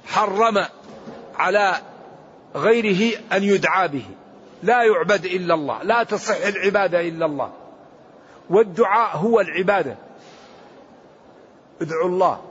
حرم 0.05 0.65
على 1.37 1.75
غيره 2.55 3.17
أن 3.33 3.43
يدعى 3.43 3.87
به. 3.87 4.05
لا 4.63 4.83
يعبد 4.83 5.25
إلا 5.25 5.53
الله 5.53 5.83
لا 5.83 6.03
تصح 6.03 6.45
العباده 6.45 7.01
إلا 7.01 7.25
الله. 7.25 7.51
والدعاء 8.49 9.17
هو 9.17 9.39
العبادة. 9.39 9.95
ادعوا 11.81 12.09
الله. 12.09 12.41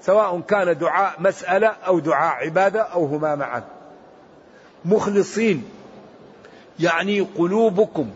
سواء 0.00 0.40
كان 0.40 0.78
دعاء 0.78 1.14
مسألة 1.18 1.66
أو 1.66 1.98
دعاء 1.98 2.44
عبادة 2.44 2.80
أو 2.80 3.04
هما 3.04 3.34
معا. 3.34 3.64
مخلصين. 4.84 5.64
يعني 6.80 7.20
قلوبكم 7.20 8.10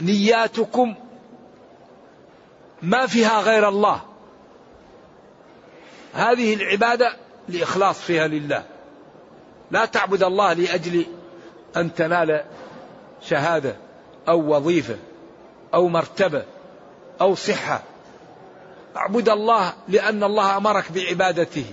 ونياتكم 0.00 0.94
ما 2.82 3.06
فيها 3.06 3.40
غير 3.40 3.68
الله. 3.68 4.00
هذه 6.14 6.54
العبادة 6.54 7.16
لإخلاص 7.48 8.00
فيها 8.00 8.26
لله. 8.26 8.64
لا 9.70 9.84
تعبد 9.84 10.22
الله 10.22 10.52
لأجل 10.52 11.06
أن 11.76 11.94
تنال 11.94 12.44
شهادة 13.22 13.76
أو 14.28 14.56
وظيفة 14.56 14.96
أو 15.74 15.88
مرتبة 15.88 16.44
أو 17.20 17.34
صحة. 17.34 17.82
أعبد 18.96 19.28
الله 19.28 19.72
لأن 19.88 20.24
الله 20.24 20.56
أمرك 20.56 20.92
بعبادته 20.92 21.66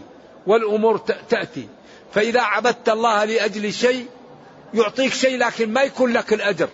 والأمور 0.47 0.97
تأتي. 1.29 1.67
فإذا 2.13 2.41
عبدت 2.41 2.89
الله 2.89 3.25
لأجل 3.25 3.73
شيء 3.73 4.07
يعطيك 4.73 5.13
شيء 5.13 5.37
لكن 5.37 5.73
ما 5.73 5.81
يكون 5.81 6.13
لك 6.13 6.33
الأجر. 6.33 6.69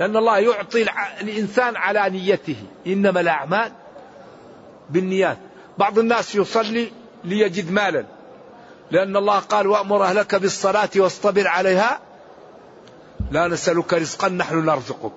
لأن 0.00 0.16
الله 0.16 0.38
يعطي 0.38 0.86
الإنسان 1.20 1.76
على 1.76 2.10
نيته. 2.10 2.56
إنما 2.86 3.20
الأعمال 3.20 3.72
بالنيات. 4.90 5.38
بعض 5.78 5.98
الناس 5.98 6.34
يصلي 6.34 6.92
ليجد 7.24 7.70
مالا. 7.70 8.04
لأن 8.90 9.16
الله 9.16 9.38
قال 9.38 9.66
وأمر 9.66 10.04
أهلك 10.04 10.34
بالصلاة 10.34 10.90
واصطبر 10.96 11.48
عليها. 11.48 12.00
لا 13.30 13.48
نسألك 13.48 13.94
رزقا 13.94 14.28
نحن 14.28 14.64
نرزقك. 14.64 15.12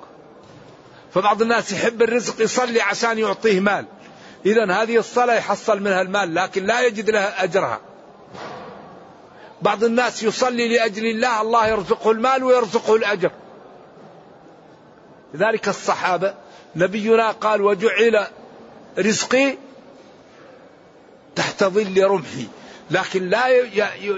فبعض 1.14 1.42
الناس 1.42 1.72
يحب 1.72 2.02
الرزق 2.02 2.42
يصلي 2.42 2.82
عشان 2.82 3.18
يعطيه 3.18 3.60
مال. 3.60 3.86
إذا 4.46 4.72
هذه 4.72 4.98
الصلاة 4.98 5.36
يحصل 5.36 5.80
منها 5.80 6.02
المال 6.02 6.36
لكن 6.36 6.66
لا 6.66 6.82
يجد 6.82 7.10
لها 7.10 7.44
أجرها. 7.44 7.80
بعض 9.62 9.84
الناس 9.84 10.24
يصلي 10.24 10.68
لأجل 10.68 11.06
الله 11.06 11.42
الله 11.42 11.68
يرزقه 11.68 12.12
المال 12.12 12.44
ويرزقه 12.44 12.96
الأجر. 12.96 13.32
لذلك 15.34 15.68
الصحابة 15.68 16.34
نبينا 16.76 17.32
قال 17.32 17.62
وجعل 17.62 18.28
رزقي 19.00 19.58
تحت 21.38 21.64
ظل 21.64 22.04
رمحي. 22.04 22.48
لكن 22.92 23.30
لا 23.30 23.48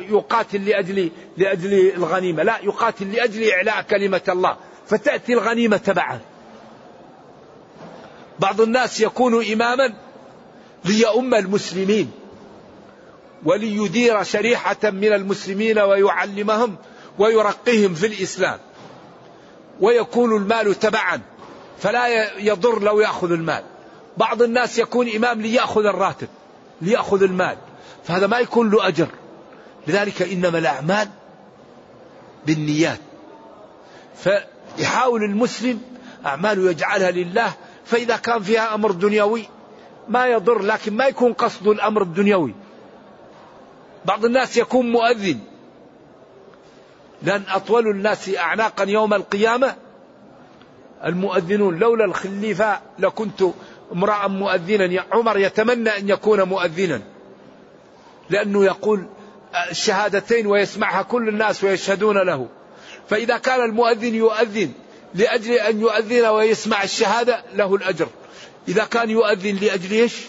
يقاتل 0.10 0.66
لأجل 0.66 1.12
لأجل 1.38 1.74
الغنيمة. 1.96 2.44
لا 2.44 2.58
يقاتل 2.64 3.12
لأجل 3.12 3.52
إعلاء 3.52 3.82
كلمة 3.82 4.22
الله. 4.30 4.58
فتأتي 4.88 5.34
الغنيمة 5.34 5.78
تبعا. 5.78 6.20
بعض 8.40 8.62
الناس 8.62 9.02
يكون 9.02 9.52
إماما 9.54 9.94
ليؤم 10.86 11.34
المسلمين 11.34 12.12
وليدير 13.46 14.24
شريحة 14.24 14.78
من 14.84 15.14
المسلمين 15.14 15.80
ويعلمهم 15.80 16.76
ويرقيهم 17.20 17.94
في 17.94 18.08
الإسلام. 18.08 18.60
ويكون 19.82 20.36
المال 20.36 20.80
تبعا. 20.80 21.22
فلا 21.80 22.38
يضر 22.40 22.82
لو 22.82 23.00
يأخذ 23.00 23.32
المال. 23.32 23.64
بعض 24.18 24.42
الناس 24.42 24.80
يكون 24.80 25.10
إمام 25.10 25.42
ليأخذ 25.42 25.86
الراتب. 25.86 26.28
ليأخذ 26.82 27.24
المال. 27.24 27.58
فهذا 28.04 28.28
ما 28.28 28.40
يكون 28.40 28.70
له 28.70 28.88
أجر. 28.88 29.08
لذلك 29.88 30.22
إنما 30.22 30.58
الأعمال 30.58 31.10
بالنيات. 32.46 33.00
فيحاول 34.16 35.24
المسلم 35.24 35.82
أعماله 36.26 36.70
يجعلها 36.72 37.12
لله 37.12 37.54
فإذا 37.86 38.18
كان 38.18 38.42
فيها 38.42 38.76
أمر 38.76 38.92
دنيوي 38.92 39.46
ما 40.08 40.28
يضر 40.28 40.62
لكن 40.62 40.94
ما 40.94 41.06
يكون 41.06 41.34
قصد 41.34 41.68
الأمر 41.68 42.02
الدنيوي. 42.02 42.54
بعض 44.06 44.26
الناس 44.26 44.58
يكون 44.58 44.92
مؤذن. 44.92 45.40
لأن 47.24 47.44
أطول 47.50 47.88
الناس 47.88 48.36
أعناقا 48.36 48.84
يوم 48.84 49.14
القيامة 49.14 49.76
المؤذنون. 51.06 51.80
لولا 51.80 52.06
الخليفة 52.06 52.80
لكنت 53.00 53.44
امرأ 53.92 54.28
مؤذنا 54.28 55.04
عمر 55.12 55.38
يتمنى 55.38 55.90
أن 55.90 56.10
يكون 56.10 56.42
مؤذنا. 56.42 57.02
لأنه 58.30 58.66
يقول 58.66 59.08
الشهادتين 59.70 60.48
ويسمعها 60.48 61.02
كل 61.02 61.30
الناس 61.30 61.64
ويشهدون 61.64 62.18
له. 62.18 62.48
فإذا 63.10 63.38
كان 63.38 63.64
المؤذن 63.64 64.16
يؤذن 64.16 64.72
لأجل 65.16 65.54
أن 65.54 65.80
يؤذن 65.80 66.26
ويسمع 66.26 66.84
الشهادة 66.84 67.44
له 67.54 67.76
الأجر. 67.76 68.08
إذا 68.68 68.86
كان 68.86 69.10
يؤذن 69.10 69.56
لأجل 69.56 69.92
إيش؟ 69.92 70.26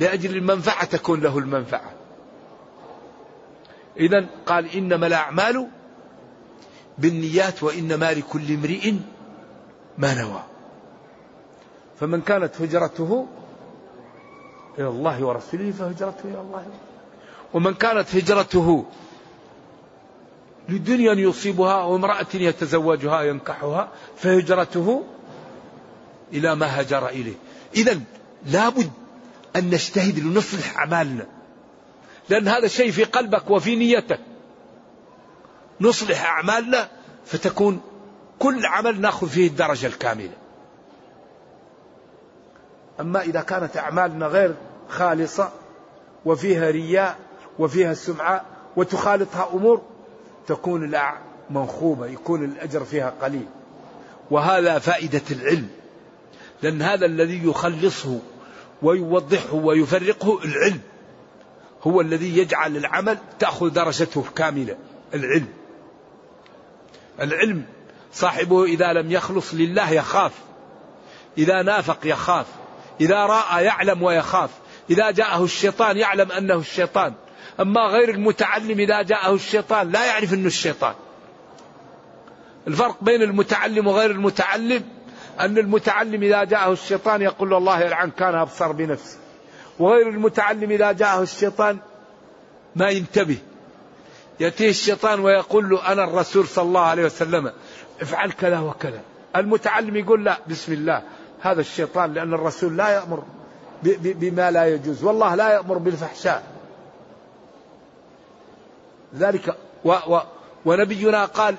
لأجل 0.00 0.36
المنفعة 0.36 0.84
تكون 0.84 1.20
له 1.20 1.38
المنفعة. 1.38 1.92
إذا 4.00 4.26
قال 4.46 4.74
إنما 4.74 5.06
الأعمال 5.06 5.68
بالنيات 6.98 7.62
وإنما 7.62 8.14
لكل 8.14 8.52
امرئ 8.52 8.92
ما 9.98 10.14
نوى. 10.14 10.53
فمن 12.00 12.20
كانت 12.20 12.60
هجرته 12.60 13.26
إلى 14.78 14.88
الله 14.88 15.24
ورسوله 15.24 15.70
فهجرته 15.70 16.24
إلى 16.24 16.40
الله. 16.40 16.66
ومن 17.54 17.74
كانت 17.74 18.16
هجرته 18.16 18.84
لدنيا 20.68 21.12
يصيبها 21.12 21.82
وامرأة 21.82 22.26
يتزوجها 22.34 23.22
ينكحها 23.22 23.88
فهجرته 24.16 25.04
إلى 26.32 26.54
ما 26.54 26.80
هجر 26.80 27.08
إليه. 27.08 27.34
إذا 27.74 28.00
لابد 28.46 28.90
أن 29.56 29.70
نجتهد 29.70 30.18
لنصلح 30.18 30.78
أعمالنا. 30.78 31.26
لأن 32.28 32.48
هذا 32.48 32.66
الشيء 32.66 32.90
في 32.90 33.04
قلبك 33.04 33.50
وفي 33.50 33.76
نيتك. 33.76 34.20
نصلح 35.80 36.24
أعمالنا 36.24 36.88
فتكون 37.26 37.80
كل 38.38 38.66
عمل 38.66 39.00
نأخذ 39.00 39.28
فيه 39.28 39.46
الدرجة 39.46 39.86
الكاملة. 39.86 40.43
أما 43.00 43.20
إذا 43.20 43.40
كانت 43.40 43.76
أعمالنا 43.76 44.26
غير 44.26 44.54
خالصة 44.88 45.50
وفيها 46.24 46.70
رياء 46.70 47.16
وفيها 47.58 47.94
سمعة 47.94 48.44
وتخالطها 48.76 49.48
أمور 49.54 49.82
تكون 50.46 50.94
منخوبة 51.50 52.06
يكون 52.06 52.44
الأجر 52.44 52.84
فيها 52.84 53.14
قليل. 53.22 53.46
وهذا 54.30 54.78
فائدة 54.78 55.22
العلم 55.30 55.68
لأن 56.62 56.82
هذا 56.82 57.06
الذي 57.06 57.48
يخلصه 57.48 58.18
ويوضحه 58.82 59.54
ويفرقه 59.54 60.44
العلم 60.44 60.80
هو 61.82 62.00
الذي 62.00 62.38
يجعل 62.38 62.76
العمل 62.76 63.18
تأخذ 63.38 63.70
درجته 63.70 64.24
كاملة 64.36 64.76
العلم. 65.14 65.48
العلم 67.20 67.64
صاحبه 68.12 68.64
إذا 68.64 68.92
لم 68.92 69.10
يخلص 69.10 69.54
لله 69.54 69.90
يخاف 69.90 70.32
إذا 71.38 71.62
نافق 71.62 71.98
يخاف. 72.04 72.46
إذا 73.00 73.26
رأى 73.26 73.64
يعلم 73.64 74.02
ويخاف 74.02 74.50
إذا 74.90 75.10
جاءه 75.10 75.44
الشيطان 75.44 75.96
يعلم 75.96 76.32
أنه 76.32 76.54
الشيطان. 76.54 77.12
أما 77.60 77.80
غير 77.80 78.10
المتعلم 78.10 78.80
إذا 78.80 79.02
جاءه 79.02 79.34
الشيطان 79.34 79.90
لا 79.90 80.06
يعرف 80.06 80.34
أنه 80.34 80.46
الشيطان. 80.46 80.94
الفرق 82.68 82.96
بين 83.00 83.22
المتعلم 83.22 83.86
وغير 83.86 84.10
المتعلم 84.10 84.84
أن 85.40 85.58
المتعلم 85.58 86.22
إذا 86.22 86.44
جاءه 86.44 86.72
الشيطان 86.72 87.22
يقول 87.22 87.50
له 87.50 87.58
الله 87.58 87.80
يلعن 87.80 88.10
كان 88.10 88.34
أبصر 88.34 88.72
بنفسه 88.72 89.18
وغير 89.78 90.08
المتعلم 90.08 90.70
إذا 90.70 90.92
جاءه 90.92 91.22
الشيطان 91.22 91.78
ما 92.76 92.88
ينتبه. 92.88 93.38
يأتيه 94.40 94.70
الشيطان 94.70 95.20
ويقول 95.20 95.68
له 95.68 95.92
أنا 95.92 96.04
الرسول 96.04 96.46
صلى 96.48 96.62
الله 96.64 96.80
عليه 96.80 97.04
وسلم 97.04 97.52
افعل 98.02 98.32
كذا 98.32 98.60
وكذا. 98.60 99.00
المتعلم 99.36 99.96
يقول 99.96 100.24
لا 100.24 100.38
بسم 100.46 100.72
الله. 100.72 101.02
هذا 101.44 101.60
الشيطان 101.60 102.12
لأن 102.12 102.34
الرسول 102.34 102.76
لا 102.76 102.88
يأمر 102.88 103.22
بما 103.82 104.50
لا 104.50 104.74
يجوز 104.74 105.04
والله 105.04 105.34
لا 105.34 105.52
يأمر 105.52 105.78
بالفحشاء. 105.78 106.42
ذلك 109.16 109.56
و 109.84 109.92
و 109.92 110.20
ونبينا 110.64 111.24
قال 111.24 111.54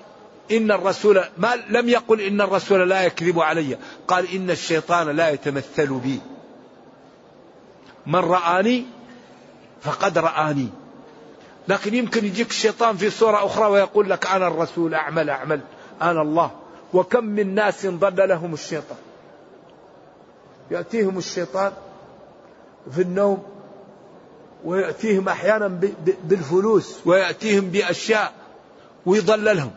إن 0.51 0.71
الرسول 0.71 1.23
ما 1.37 1.55
لم 1.69 1.89
يقل 1.89 2.21
إن 2.21 2.41
الرسول 2.41 2.89
لا 2.89 3.03
يكذب 3.03 3.39
علي 3.39 3.77
قال 4.07 4.35
إن 4.35 4.49
الشيطان 4.49 5.09
لا 5.09 5.29
يتمثل 5.29 5.93
بي. 5.93 6.19
من 8.05 8.19
رآني 8.19 8.85
فقد 9.81 10.17
رآني. 10.17 10.69
لكن 11.67 11.93
يمكن 11.93 12.25
يجيك 12.25 12.49
الشيطان 12.49 12.97
في 12.97 13.09
صورة 13.09 13.45
أخرى 13.45 13.65
ويقول 13.65 14.09
لك 14.09 14.27
أنا 14.27 14.47
الرسول 14.47 14.93
أعمل 14.93 15.29
أعمل 15.29 15.61
أنا 16.01 16.21
الله. 16.21 16.51
وكم 16.93 17.25
من 17.25 17.55
ناس 17.55 17.85
ضل 17.85 18.29
لهم 18.29 18.53
الشيطان. 18.53 19.04
يأتيهم 20.71 21.17
الشيطان 21.17 21.71
في 22.91 23.01
النوم 23.01 23.43
ويأتيهم 24.65 25.29
أحيانا 25.29 25.67
بالفلوس 26.23 26.99
ويأتيهم 27.05 27.65
بأشياء 27.65 28.33
ويضللهم. 29.05 29.71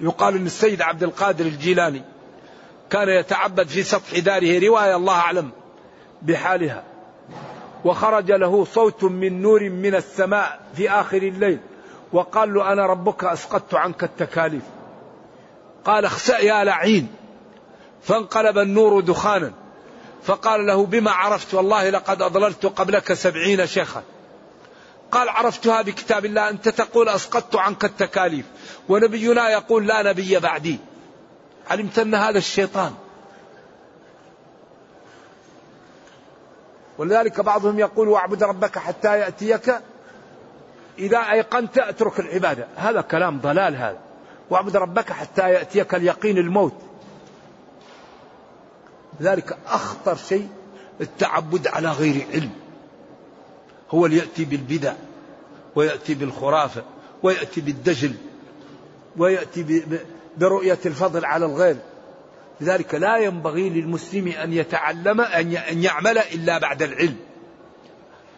يقال 0.00 0.36
أن 0.36 0.46
السيد 0.46 0.82
عبد 0.82 1.02
القادر 1.02 1.44
الجيلاني 1.44 2.02
كان 2.90 3.08
يتعبد 3.08 3.68
في 3.68 3.82
سطح 3.82 4.18
داره 4.18 4.66
رواية 4.66 4.96
الله 4.96 5.14
أعلم 5.14 5.50
بحالها 6.22 6.84
وخرج 7.84 8.32
له 8.32 8.64
صوت 8.64 9.04
من 9.04 9.42
نور 9.42 9.70
من 9.70 9.94
السماء 9.94 10.60
في 10.74 10.90
آخر 10.90 11.16
الليل 11.16 11.60
وقال 12.12 12.54
له 12.54 12.72
أنا 12.72 12.86
ربك 12.86 13.24
أسقطت 13.24 13.74
عنك 13.74 14.04
التكاليف. 14.04 14.62
قال 15.84 16.04
اخسأ 16.04 16.38
يا 16.38 16.64
لعين. 16.64 17.08
فانقلب 18.04 18.58
النور 18.58 19.00
دخانا. 19.00 19.52
فقال 20.22 20.66
له 20.66 20.86
بما 20.86 21.10
عرفت؟ 21.10 21.54
والله 21.54 21.90
لقد 21.90 22.22
أضللت 22.22 22.66
قبلك 22.66 23.12
سبعين 23.12 23.66
شيخا. 23.66 24.02
قال 25.10 25.28
عرفتها 25.28 25.82
بكتاب 25.82 26.24
الله 26.24 26.48
أنت 26.48 26.68
تقول 26.68 27.08
أسقطت 27.08 27.56
عنك 27.56 27.84
التكاليف 27.84 28.46
ونبينا 28.88 29.48
يقول 29.48 29.86
لا 29.86 30.02
نبي 30.02 30.38
بعدي. 30.38 30.78
علمت 31.70 31.98
أن 31.98 32.14
هذا 32.14 32.38
الشيطان. 32.38 32.94
ولذلك 36.98 37.40
بعضهم 37.40 37.78
يقول 37.78 38.08
واعبد 38.08 38.42
ربك 38.42 38.78
حتى 38.78 39.18
يأتيك 39.18 39.74
إذا 40.98 41.18
أيقنت 41.18 41.78
أترك 41.78 42.20
العبادة. 42.20 42.66
هذا 42.76 43.00
كلام 43.00 43.40
ضلال 43.40 43.76
هذا. 43.76 43.98
واعبد 44.50 44.76
ربك 44.76 45.12
حتى 45.12 45.50
يأتيك 45.50 45.94
اليقين 45.94 46.38
الموت. 46.38 46.74
لذلك 49.20 49.58
أخطر 49.66 50.16
شيء 50.16 50.48
التعبد 51.00 51.66
على 51.66 51.88
غير 51.88 52.26
علم. 52.32 52.50
هو 53.90 54.06
اللي 54.06 54.16
يأتي 54.16 54.44
بالبدع 54.44 54.92
ويأتي 55.74 56.14
بالخرافة 56.14 56.84
ويأتي 57.22 57.60
بالدجل 57.60 58.14
ويأتي 59.16 59.82
برؤية 60.38 60.78
الفضل 60.86 61.24
على 61.24 61.46
الغير. 61.46 61.76
لذلك 62.60 62.94
لا 62.94 63.16
ينبغي 63.16 63.70
للمسلم 63.70 64.28
أن 64.28 64.52
يتعلم 64.52 65.20
أن 65.20 65.82
يعمل 65.82 66.18
إلا 66.18 66.58
بعد 66.58 66.82
العلم. 66.82 67.16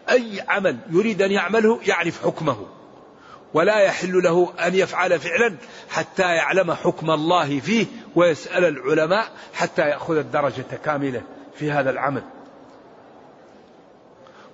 أي 0.09 0.41
عمل 0.47 0.77
يريد 0.91 1.21
أن 1.21 1.31
يعمله 1.31 1.79
يعرف 1.87 2.25
حكمه. 2.25 2.57
ولا 3.57 3.79
يحل 3.79 4.23
له 4.23 4.53
أن 4.59 4.75
يفعل 4.75 5.19
فعلا 5.19 5.55
حتى 5.89 6.21
يعلم 6.21 6.73
حكم 6.73 7.11
الله 7.11 7.59
فيه 7.59 7.85
ويسأل 8.15 8.65
العلماء 8.65 9.29
حتى 9.53 9.81
يأخذ 9.81 10.17
الدرجة 10.17 10.65
كاملة 10.85 11.21
في 11.55 11.71
هذا 11.71 11.89
العمل. 11.89 12.23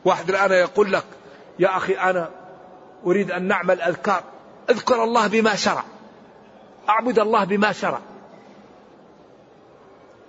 واحد 0.06 0.30
الآن 0.30 0.52
يقول 0.52 0.94
لك 0.94 1.04
يا 1.60 1.78
أخي 1.78 1.94
أنا 1.94 2.30
أريد 3.06 3.32
أن 3.32 3.48
نعمل 3.48 3.82
أذكار 3.82 4.24
أذكر 4.70 5.04
الله 5.04 5.28
بما 5.28 5.56
شرع 5.56 5.84
أعبد 6.90 7.20
الله 7.20 7.44
بما 7.44 7.72
شرع. 7.72 8.00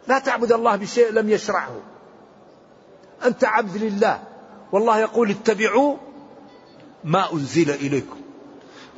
لا 0.09 0.19
تعبد 0.19 0.53
الله 0.53 0.77
بشيء 0.77 1.13
لم 1.13 1.31
يشرعه. 1.31 1.81
أنت 3.25 3.45
عبد 3.45 3.77
لله. 3.77 4.23
والله 4.73 4.99
يقول 4.99 5.31
اتبعوا 5.31 5.97
ما 7.05 7.33
أنزل 7.33 7.71
إليكم. 7.71 8.24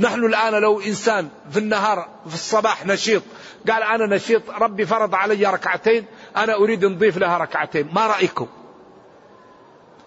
نحن 0.01 0.25
الآن 0.25 0.55
لو 0.55 0.81
إنسان 0.81 1.29
في 1.51 1.59
النهار 1.59 2.09
في 2.29 2.35
الصباح 2.35 2.87
نشيط 2.87 3.23
قال 3.71 3.83
أنا 3.83 4.17
نشيط 4.17 4.51
ربي 4.51 4.87
فرض 4.87 5.15
علي 5.15 5.47
ركعتين 5.47 6.05
أنا 6.37 6.55
أريد 6.55 6.85
نضيف 6.85 7.19
لها 7.19 7.39
ركعتين. 7.39 7.89
ما 7.93 8.07
رأيكم؟ 8.07 8.47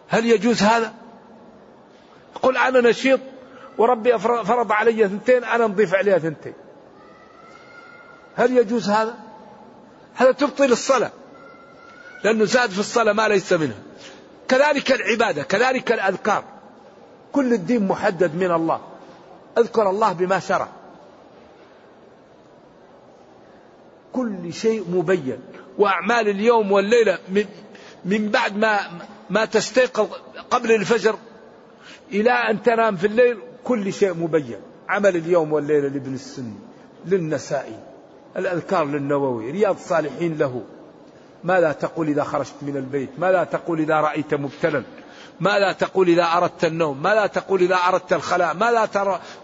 هل 0.08 0.26
يجوز 0.26 0.64
هذا؟ 0.64 0.94
قل 2.42 2.58
أنا 2.58 2.90
نشيط 2.90 3.20
وربي 3.78 4.20
فرض 4.20 4.72
علي 4.72 5.08
ثنتين 5.08 5.44
أنا 5.44 5.68
نضيف 5.68 5.96
عليها 5.96 6.18
ثنتين. 6.18 6.54
هل 8.36 8.58
يجوز 8.58 8.90
هذا؟ 8.90 9.18
هذا 10.16 10.32
تبطل 10.32 10.72
الصلاة 10.72 11.12
لأنه 12.24 12.46
زاد 12.46 12.70
في 12.70 12.80
الصلاة 12.80 13.14
ما 13.14 13.28
ليس 13.28 13.54
منها 13.54 13.80
كذلك 14.48 14.92
العبادة 14.92 15.44
كذلك 15.44 15.92
الأذكار. 15.92 16.44
كل 17.32 17.54
الدين 17.54 17.88
محدد 17.88 18.36
من 18.36 18.52
الله. 18.52 18.89
أذكر 19.60 19.90
الله 19.90 20.14
بما 20.14 20.40
شرع 20.40 20.68
كل 24.14 24.54
شيء 24.54 24.86
مبين. 24.92 25.40
وأعمال 25.78 26.30
اليوم 26.30 26.72
والليلة 26.72 27.20
من, 27.30 27.46
من 28.06 28.30
بعد 28.30 28.58
ما 28.58 28.80
ما 29.30 29.46
تستيقظ 29.46 30.08
قبل 30.50 30.72
الفجر 30.72 31.16
إلى 32.12 32.32
أن 32.32 32.64
تنام 32.64 32.96
في 32.96 33.08
الليل 33.08 33.38
كل 33.64 33.94
شيء 33.94 34.14
مبين. 34.14 34.60
عمل 34.90 35.16
اليوم 35.16 35.54
والليلة 35.54 35.88
لابن 35.88 36.14
السني 36.14 36.54
للنسائي 37.06 37.80
الأذكار 38.38 38.86
للنووي 38.86 39.52
رياض 39.52 39.76
الصالحين 39.76 40.38
له. 40.38 40.64
ما 41.44 41.60
لا 41.60 41.72
تقول 41.72 42.08
إذا 42.08 42.24
خرجت 42.24 42.56
من 42.62 42.78
البيت؟ 42.78 43.10
ما 43.18 43.32
لا 43.32 43.44
تقول 43.44 43.80
إذا 43.80 43.96
رأيت 43.96 44.34
مبتلا؟ 44.34 44.84
ما 45.40 45.60
لا 45.60 45.72
تقول 45.72 46.08
إذا 46.10 46.24
أردت 46.24 46.66
النوم 46.66 47.04
ما 47.04 47.16
لا 47.16 47.28
تقول 47.28 47.62
إذا 47.62 47.76
أردت 47.76 48.14
الخلاء 48.14 48.54
ما 48.54 48.72
لا 48.72 48.86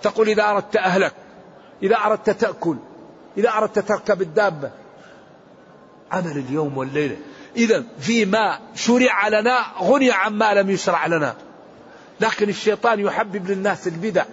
تقول 0.01 0.29
إذا 0.29 0.43
أردت 0.43 0.75
أهلك 0.75 1.13
إذا 1.83 1.95
أردت 1.95 2.29
تأكل 2.29 2.75
إذا 3.37 3.49
أردت 3.49 3.79
تركب 3.79 4.21
الدابة. 4.21 4.71
عمل 6.11 6.37
اليوم 6.37 6.77
والليلة 6.77 7.17
إذا 7.55 7.83
فيما 7.99 8.59
شرع 8.75 9.27
لنا 9.27 9.65
غني 9.81 10.11
عما 10.11 10.53
لم 10.53 10.69
يشرع 10.69 11.07
لنا. 11.07 11.35
لكن 12.21 12.49
الشيطان 12.49 12.99
يحبب 12.99 13.47
للناس 13.47 13.87
البدع 13.87 14.25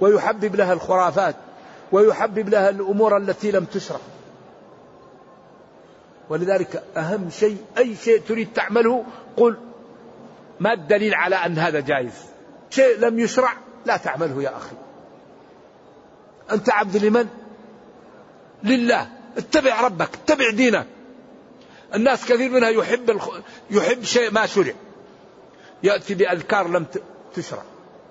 ويحبب 0.00 0.56
لها 0.56 0.72
الخرافات 0.72 1.36
ويحبب 1.92 2.48
لها 2.48 2.70
الأمور 2.70 3.16
التي 3.16 3.50
لم 3.50 3.64
تشرع. 3.64 4.00
ولذلك 6.28 6.82
أهم 6.96 7.30
شيء 7.30 7.58
أي 7.78 7.96
شيء 7.96 8.20
تريد 8.28 8.48
تعمله 8.54 9.04
قل 9.36 9.56
ما 10.60 10.72
الدليل 10.72 11.14
على 11.14 11.36
أن 11.36 11.58
هذا 11.58 11.80
جائز؟ 11.80 12.12
شيء 12.70 12.98
لم 12.98 13.18
يشرع 13.18 13.52
لا 13.86 13.96
تعمله 13.96 14.42
يا 14.42 14.56
أخي. 14.56 14.76
أنت 16.52 16.70
عبد 16.70 16.96
لمن؟ 16.96 17.28
لله. 18.62 19.08
اتبع 19.36 19.80
ربك 19.80 20.08
اتبع 20.14 20.50
دينك. 20.50 20.86
الناس 21.94 22.24
كثير 22.24 22.50
منها 22.50 22.68
يحب 22.68 23.10
الخ... 23.10 23.28
يحب 23.70 24.04
شيء 24.04 24.30
ما 24.30 24.46
شرع. 24.46 24.72
يأتي 25.82 26.14
بأذكار 26.14 26.68
لم 26.68 26.86
تشرع. 27.34 27.62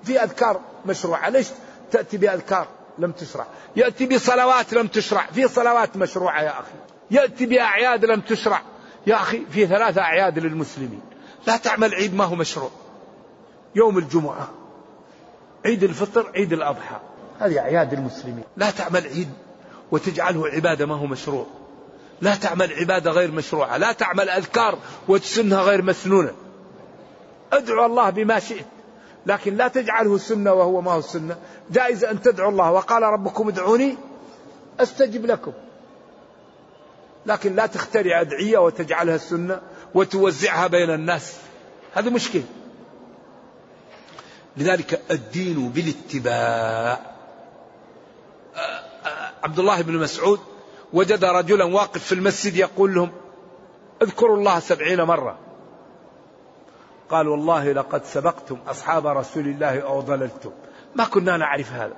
في 0.03 0.23
أذكار 0.23 0.61
مشروعة. 0.85 1.29
ليش 1.29 1.47
تأتي 1.91 2.17
بأذكار 2.17 2.67
لم 2.97 3.11
تشرع؟ 3.11 3.47
يأتي 3.75 4.05
بصلوات 4.05 4.73
لم 4.73 4.87
تشرع. 4.87 5.25
في 5.25 5.47
صلوات 5.47 5.97
مشروعة 5.97 6.41
يا 6.41 6.59
أخي. 6.59 6.75
يأتي 7.11 7.45
بأعياد 7.45 8.05
لم 8.05 8.21
تشرع. 8.21 8.61
يا 9.07 9.15
أخي 9.15 9.45
في 9.51 9.67
ثلاثة 9.67 10.01
أعياد 10.01 10.39
للمسلمين. 10.39 11.01
لا 11.47 11.57
تعمل 11.57 11.93
عيد 11.93 12.15
ما 12.15 12.23
هو 12.23 12.35
مشروع. 12.35 12.69
يوم 13.75 13.97
الجمعة 13.97 14.49
عيد 15.65 15.83
الفطر 15.83 16.31
عيد 16.35 16.53
الأضحى. 16.53 16.95
هذه 17.39 17.59
أعياد 17.59 17.93
المسلمين. 17.93 18.43
لا 18.57 18.71
تعمل 18.71 19.03
عيد 19.03 19.29
وتجعله 19.91 20.47
عبادة 20.47 20.85
ما 20.85 20.95
هو 20.95 21.05
مشروع. 21.05 21.45
لا 22.21 22.35
تعمل 22.35 22.73
عبادة 22.73 23.11
غير 23.11 23.31
مشروعة. 23.31 23.77
لا 23.77 23.91
تعمل 23.91 24.29
أذكار 24.29 24.77
وتسنها 25.07 25.61
غير 25.61 25.81
مسنونة. 25.81 26.31
ادعو 27.53 27.85
الله 27.85 28.09
بما 28.09 28.39
شئت 28.39 28.65
لكن 29.25 29.55
لا 29.55 29.67
تجعله 29.67 30.17
سنة 30.17 30.53
وهو 30.53 30.81
ما 30.81 30.91
هو 30.91 30.99
السنة 30.99 31.37
جائز 31.71 32.03
أن 32.03 32.21
تدعو 32.21 32.49
الله. 32.49 32.71
وقال 32.71 33.03
ربكم 33.03 33.47
ادعوني 33.47 33.97
أستجب 34.79 35.25
لكم. 35.25 35.51
لكن 37.25 37.55
لا 37.55 37.65
تخترع 37.65 38.21
أدعية 38.21 38.57
وتجعلها 38.57 39.15
السنة 39.15 39.61
وتوزعها 39.93 40.67
بين 40.67 40.89
الناس. 40.89 41.37
هذا 41.93 42.09
مشكل 42.09 42.41
لذلك 44.57 45.01
الدين 45.11 45.69
بالاتباع. 45.69 46.99
عبد 49.43 49.59
الله 49.59 49.81
بن 49.81 49.97
مسعود 49.97 50.39
وجد 50.93 51.25
رجلا 51.25 51.63
واقف 51.63 52.03
في 52.03 52.11
المسجد 52.11 52.55
يقول 52.55 52.95
لهم 52.95 53.11
اذكروا 54.01 54.37
الله 54.37 54.59
سبعين 54.59 55.01
مرة. 55.01 55.37
قال 57.09 57.27
والله 57.27 57.71
لقد 57.71 58.05
سبقتم 58.05 58.57
أصحاب 58.67 59.07
رسول 59.07 59.47
الله 59.47 59.79
أو 59.79 60.01
ضللتم. 60.01 60.51
ما 60.95 61.05
كنا 61.05 61.37
نعرف 61.37 61.71
هذا. 61.71 61.95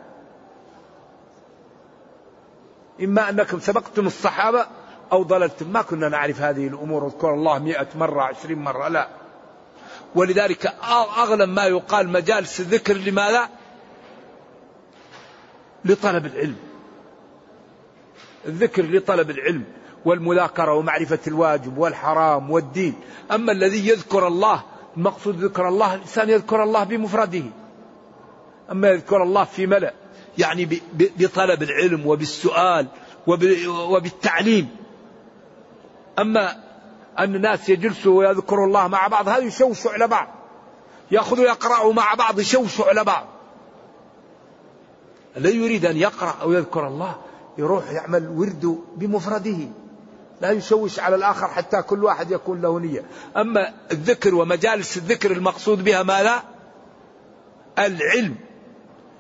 إما 3.01 3.30
أنكم 3.30 3.60
سبقتم 3.60 4.08
الصحابة 4.08 4.65
أو 5.12 5.24
ضللتم 5.24 5.67
ما 5.67 5.82
كنا 5.82 6.10
نعرف 6.10 6.41
هذه 6.41 6.67
الأمور. 6.67 7.08
اذكر 7.08 7.34
الله 7.34 7.60
مئة 7.60 7.88
مرة 7.95 8.21
عشرين 8.21 8.58
مرة. 8.60 8.88
لا. 8.88 9.08
ولذلك 10.15 10.74
أغلب 11.17 11.50
ما 11.50 11.65
يقال 11.65 12.10
مجالس 12.10 12.60
الذكر 12.60 12.93
لماذا؟ 12.93 13.50
لطلب 15.86 16.26
العلم. 16.26 16.56
الذكر 18.45 18.84
لطلب 18.84 19.30
العلم 19.30 19.63
والمذاكرة 20.06 20.74
ومعرفة 20.74 21.19
الواجب 21.28 21.78
والحرام 21.78 22.52
والدين. 22.52 22.95
أما 23.32 23.52
الذي 23.52 23.88
يذكر 23.88 24.28
الله 24.28 24.63
المقصود 24.97 25.43
ذكر 25.43 25.67
الله 25.67 25.93
الإنسان 25.93 26.30
يذكر 26.30 26.63
الله 26.63 26.84
بمفرده. 26.84 27.43
أما 28.71 28.89
يذكر 28.89 29.24
الله 29.24 29.43
في 29.43 29.67
ملأ 29.67 29.93
يعني 30.38 30.82
بطلب 30.93 31.63
العلم 31.63 32.08
وبالسؤال 32.08 32.88
وبالتعليم. 33.67 34.81
أما 36.19 36.56
أن 37.19 37.36
الناس 37.36 37.69
يجلسوا 37.69 38.19
ويذكروا 38.19 38.67
الله 38.67 38.88
مع 38.88 39.08
بعض 39.08 39.28
هذا 39.28 39.43
يشوشوا 39.43 39.91
على 39.91 40.08
بعض 40.08 40.28
يأخذوا 41.12 41.45
يقرأوا 41.45 41.93
مع 41.93 42.13
بعض 42.13 42.39
يشوشوا 42.39 42.86
على 42.86 43.04
بعض 43.04 43.26
لا 45.36 45.50
يريد 45.50 45.86
أن 45.86 45.97
يقرأ 45.97 46.36
أو 46.41 46.52
يذكر 46.52 46.88
الله 46.88 47.15
يروح 47.58 47.91
يعمل 47.91 48.28
ورده 48.28 48.76
بمفرده. 48.95 49.58
لا 50.41 50.52
يشوش 50.52 51.00
على 51.00 51.15
الآخر 51.15 51.47
حتى 51.47 51.82
كل 51.82 52.04
واحد 52.04 52.32
يكون 52.32 52.62
له 52.62 52.80
نية. 52.80 53.04
أما 53.38 53.74
الذكر 53.91 54.36
ومجالس 54.36 54.97
الذكر 54.97 55.32
المقصود 55.32 55.84
بها 55.84 56.04
ما 56.04 56.24
لا 56.24 56.41
العلم. 57.80 58.36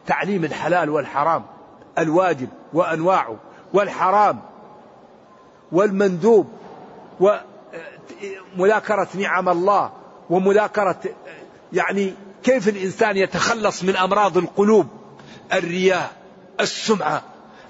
تعليم 0.07 0.43
الحلال 0.43 0.89
والحرام 0.89 1.45
الواجب 1.97 2.49
وأنواعه 2.73 3.35
والحرام 3.73 4.39
والمندوب. 5.71 6.47
ومذاكرة 8.57 9.07
نعم 9.13 9.49
الله 9.49 9.91
ومذاكرة 10.29 10.99
يعني 11.73 12.13
كيف 12.43 12.67
الإنسان 12.67 13.17
يتخلص 13.17 13.83
من 13.83 13.95
أمراض 13.95 14.37
القلوب؟ 14.37 14.87
الرياء 15.53 16.11
السمعة 16.59 17.23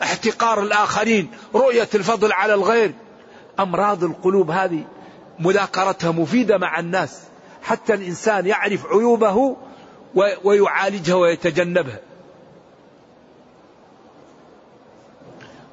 احتقار 0.04 0.62
الآخرين 0.64 1.32
رؤية 1.56 1.90
الفضل 1.96 2.32
على 2.32 2.54
الغير. 2.54 2.94
أمراض 3.60 4.04
القلوب 4.04 4.52
هذه 4.52 4.84
مذاكرتها 5.40 6.12
مفيدة 6.12 6.58
مع 6.58 6.80
الناس 6.80 7.22
حتى 7.64 7.94
الإنسان 7.94 8.48
يعرف 8.48 8.86
عيوبه 8.86 9.58
ويعالجها 10.44 11.16
ويتجنبها. 11.16 12.00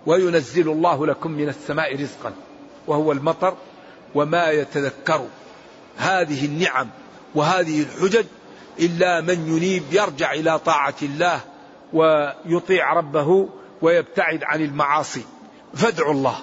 وينزل 0.06 0.68
الله 0.68 1.06
لكم 1.06 1.30
من 1.30 1.48
السماء 1.48 2.00
رزقا 2.00 2.32
وهو 2.86 3.12
المطر. 3.12 3.56
وما 4.14 4.50
يتذكر 4.50 5.26
هذه 5.96 6.44
النعم 6.44 6.88
وهذه 7.34 7.82
الحجج 7.82 8.24
إلا 8.80 9.20
من 9.20 9.56
ينيب 9.56 9.82
يرجع 9.92 10.32
إلى 10.32 10.58
طاعة 10.58 10.94
الله 11.02 11.40
ويطيع 11.92 12.92
ربه 12.92 13.48
ويبتعد 13.82 14.44
عن 14.44 14.60
المعاصي. 14.60 15.24
فادعوا 15.74 16.12
الله. 16.12 16.36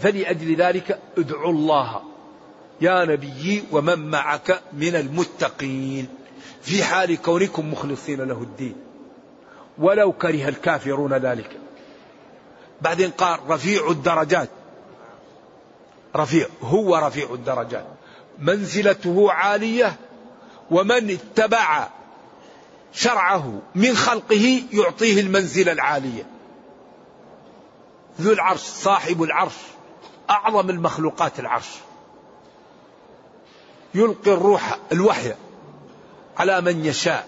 فلأجل 0.00 0.56
ذلك 0.56 0.98
ادعوا 1.18 1.52
الله. 1.52 2.02
يا 2.80 3.04
نبي 3.04 3.64
ومن 3.72 4.10
معك 4.10 4.60
من 4.72 4.96
المتقين. 4.96 6.08
في 6.62 6.84
حال 6.84 7.22
كونكم 7.22 7.72
مخلصين 7.72 8.20
له 8.20 8.42
الدين. 8.42 8.76
ولو 9.78 10.12
كره 10.12 10.48
الكافرون 10.48 11.14
ذلك. 11.14 11.50
بعدين 12.80 13.10
قال 13.10 13.38
رفيع 13.48 13.90
الدرجات. 13.90 14.48
رفيع 16.16 16.46
هو 16.62 16.96
رفيع 16.96 17.34
الدرجات. 17.34 17.86
منزلته 18.38 19.32
عالية 19.32 19.96
ومن 20.70 21.10
اتبع 21.10 21.88
شرعه 22.92 23.60
من 23.74 23.96
خلقه 23.96 24.62
يعطيه 24.72 25.20
المنزلة 25.20 25.72
العالية. 25.72 26.26
ذو 28.20 28.32
العرش 28.32 28.60
صاحب 28.60 29.22
العرش 29.22 29.56
أعظم 30.30 30.70
المخلوقات 30.70 31.40
العرش. 31.40 31.68
يلقي 33.94 34.32
الروح 34.32 34.78
الوحي 34.92 35.34
على 36.36 36.60
من 36.60 36.84
يشاء 36.84 37.26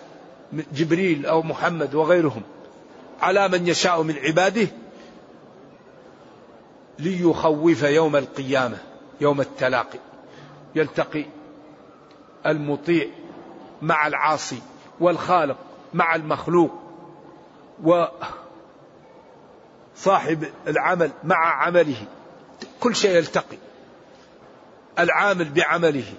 جبريل 0.72 1.26
أو 1.26 1.42
محمد 1.42 1.94
وغيرهم 1.94 2.42
على 3.20 3.48
من 3.48 3.66
يشاء 3.68 4.02
من 4.02 4.16
عباده 4.18 4.68
ليخوف 7.01 7.82
يوم 7.82 8.16
القيامة 8.16 8.78
يوم 9.20 9.40
التلاقي. 9.40 9.98
يلتقي 10.74 11.24
المطيع 12.46 13.07
مع 13.82 14.07
العاصي 14.07 14.62
والخالق 15.01 15.57
مع 15.94 16.14
المخلوق 16.14 16.70
وصاحب 19.96 20.44
العمل 20.66 21.11
مع 21.24 21.64
عمله. 21.64 22.07
كل 22.80 22.96
شيء 22.96 23.11
يلتقي. 23.16 23.59
العامل 24.98 25.48
بعمله 25.48 26.14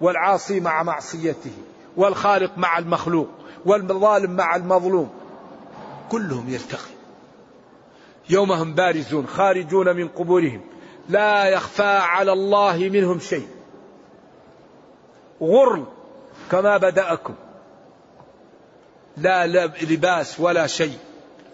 والعاصي 0.00 0.60
مع 0.60 0.82
معصيته 0.82 1.52
والخالق 1.96 2.58
مع 2.58 2.78
المخلوق 2.78 3.28
والظالم 3.64 4.36
مع 4.36 4.56
المظلوم. 4.56 5.10
كلهم 6.10 6.48
يلتقي. 6.48 6.95
يوم 8.30 8.52
هم 8.52 8.74
بارزون 8.74 9.26
خارجون 9.26 9.96
من 9.96 10.08
قبورهم. 10.08 10.60
لا 11.08 11.44
يخفى 11.44 11.98
على 11.98 12.32
الله 12.32 12.76
منهم 12.76 13.20
شيء. 13.20 13.48
غر 15.42 15.86
كما 16.50 16.76
بدأكم. 16.76 17.34
لا 19.16 19.46
لباس 19.66 20.40
ولا 20.40 20.66
شيء 20.66 20.98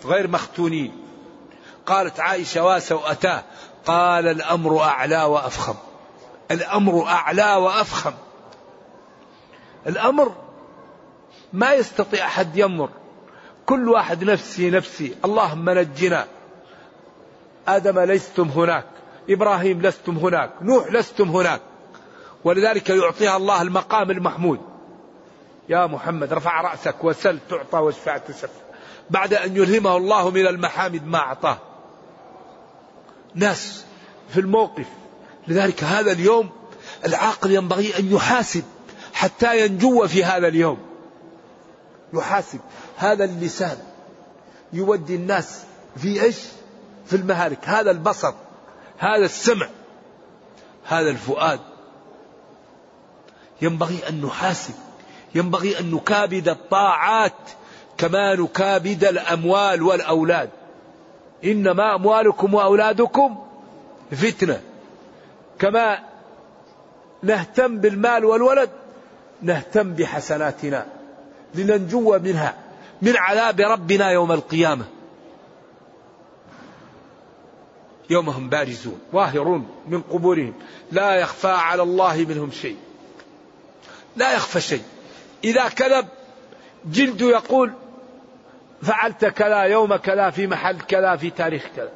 غير 0.04 0.28
مختونين. 0.28 0.92
قالت 1.86 2.20
عائشة 2.20 2.64
واسوا 2.64 3.10
أتاه. 3.10 3.42
قال 3.86 4.28
الأمر 4.28 4.82
أعلى 4.82 5.22
وأفخم. 5.24 5.74
الأمر 6.50 7.06
أعلى 7.06 7.54
وأفخم. 7.54 8.12
الأمر 9.86 10.32
ما 11.52 11.72
يستطيع 11.72 12.26
أحد 12.26 12.56
يمر. 12.56 12.88
كل 13.66 13.88
واحد 13.88 14.24
نفسي 14.24 14.70
نفسي. 14.70 15.14
اللهم 15.24 15.70
نجنا. 15.70 16.26
آدم 17.68 17.98
لستم 17.98 18.48
هناك 18.48 18.84
إبراهيم 19.30 19.82
لستم 19.82 20.16
هناك 20.16 20.50
نوح 20.62 20.92
لستم 20.92 21.28
هناك. 21.28 21.60
ولذلك 22.44 22.90
يعطيها 22.90 23.36
الله 23.36 23.62
المقام 23.62 24.10
المحمود. 24.10 24.60
يا 25.68 25.86
محمد 25.86 26.32
رفع 26.32 26.60
رأسك 26.60 27.04
وسل 27.04 27.38
تعطى 27.50 27.78
واشفع 27.78 28.18
تشفع 28.18 28.48
بعد 29.10 29.34
أن 29.34 29.56
يلهمه 29.56 29.96
الله 29.96 30.30
من 30.30 30.46
المحامد 30.46 31.06
ما 31.06 31.18
أعطاه. 31.18 31.58
ناس 33.34 33.84
في 34.28 34.40
الموقف. 34.40 34.86
لذلك 35.48 35.84
هذا 35.84 36.12
اليوم 36.12 36.50
العاقل 37.06 37.50
ينبغي 37.50 37.98
أن 37.98 38.12
يحاسب 38.12 38.64
حتى 39.12 39.64
ينجو 39.64 40.06
في 40.06 40.24
هذا 40.24 40.48
اليوم. 40.48 40.78
يحاسب. 42.14 42.60
هذا 42.96 43.24
اللسان 43.24 43.76
يودي 44.72 45.14
الناس 45.14 45.64
في 45.96 46.22
إيش؟ 46.22 46.36
في 47.06 47.16
المهالك. 47.16 47.58
هذا 47.68 47.90
البصر 47.90 48.34
هذا 48.98 49.24
السمع 49.24 49.68
هذا 50.84 51.10
الفؤاد. 51.10 51.60
ينبغي 53.62 54.08
أن 54.08 54.20
نحاسب 54.20 54.74
ينبغي 55.34 55.80
أن 55.80 55.94
نكابد 55.94 56.48
الطاعات 56.48 57.32
كما 57.98 58.34
نكابد 58.34 59.04
الأموال 59.04 59.82
والأولاد. 59.82 60.50
إنما 61.44 61.94
أموالكم 61.94 62.54
وأولادكم 62.54 63.44
فتنة. 64.10 64.60
كما 65.58 65.98
نهتم 67.22 67.78
بالمال 67.78 68.24
والولد 68.24 68.70
نهتم 69.42 69.94
بحسناتنا 69.94 70.86
لننجو 71.54 72.18
منها 72.18 72.54
من 73.02 73.16
عذاب 73.16 73.60
ربنا 73.60 74.10
يوم 74.10 74.32
القيامة. 74.32 74.84
يوم 78.12 78.28
هم 78.28 78.48
بارزون 78.48 78.98
ظاهرون 79.12 79.68
من 79.88 80.02
قبورهم. 80.02 80.54
لا 80.92 81.14
يخفى 81.14 81.48
على 81.48 81.82
الله 81.82 82.26
منهم 82.28 82.50
شيء. 82.50 82.76
لا 84.16 84.34
يخفى 84.34 84.60
شيء. 84.60 84.82
إذا 85.44 85.68
كذب 85.68 86.08
جلد 86.86 87.20
يقول 87.20 87.72
فعلت 88.82 89.24
كذا 89.24 89.62
يوم 89.62 89.96
كذا 89.96 90.30
في 90.30 90.46
محل 90.46 90.80
كذا 90.80 91.16
في 91.16 91.30
تاريخ 91.30 91.66
كذا. 91.76 91.92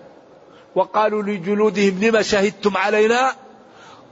وقالوا 0.74 1.22
لجلودهم 1.22 2.04
لما 2.04 2.22
شهدتم 2.22 2.76
علينا؟ 2.76 3.32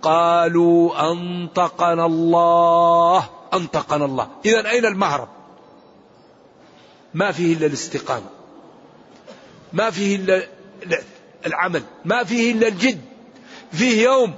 قالوا 0.02 1.10
أنطقنا 1.12 2.06
الله 2.06 3.24
أنطقنا 3.54 4.04
الله. 4.04 4.28
إذا 4.44 4.70
أين 4.70 4.84
المهرب؟ 4.84 5.28
ما 7.14 7.32
فيه 7.32 7.56
إلا 7.56 7.66
الاستقامة. 7.66 8.26
ما 9.72 9.90
فيه 9.90 10.16
إلا 10.16 10.42
العمل. 11.46 11.82
ما 12.04 12.24
فيه 12.24 12.52
إلا 12.52 12.68
الجد 12.68 13.00
فيه 13.72 14.02
يوم 14.02 14.34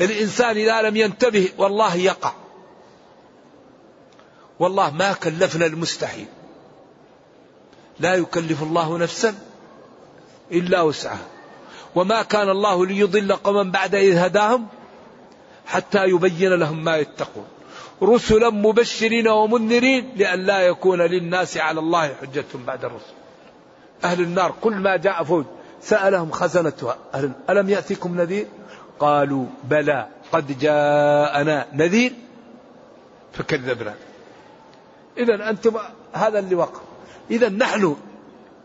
الإنسان 0.00 0.56
إذا 0.56 0.82
لم 0.82 0.96
ينتبه 0.96 1.48
والله 1.58 1.96
يقع. 1.96 2.32
والله 4.58 4.90
ما 4.90 5.12
كلفنا 5.12 5.66
المستحيل. 5.66 6.26
لا 8.00 8.14
يكلف 8.14 8.62
الله 8.62 8.98
نفسا 8.98 9.34
إلا 10.52 10.82
وسعها. 10.82 11.26
وما 11.94 12.22
كان 12.22 12.50
الله 12.50 12.86
ليضل 12.86 13.32
قوما 13.32 13.62
بعد 13.62 13.94
إذ 13.94 14.16
هداهم 14.16 14.66
حتى 15.66 16.04
يبين 16.04 16.52
لهم 16.52 16.84
ما 16.84 16.96
يتقون. 16.96 17.46
رسلا 18.02 18.50
مبشرين 18.50 19.28
ومنذرين 19.28 20.12
لئلا 20.16 20.60
يكون 20.60 21.02
للناس 21.02 21.56
على 21.56 21.80
الله 21.80 22.14
حجة 22.20 22.44
بعد 22.54 22.84
الرسل. 22.84 23.14
أهل 24.04 24.20
النار 24.20 24.54
كل 24.60 24.74
ما 24.74 24.96
جاء 24.96 25.24
فوج. 25.24 25.44
سألهم 25.82 26.30
خزنتها. 26.30 26.96
ألم 27.50 27.68
يأتكم 27.68 28.20
نذير؟ 28.20 28.46
قالوا 28.98 29.46
بلى. 29.64 30.08
قد 30.32 30.58
جاءنا 30.58 31.66
نذير 31.72 32.12
فكذبنا. 33.32 33.94
إذا 35.18 35.50
أنتم 35.50 35.76
هذا 36.12 36.38
اللي 36.38 36.54
وقع. 36.54 36.80
إذا 37.30 37.48
نحن 37.48 37.96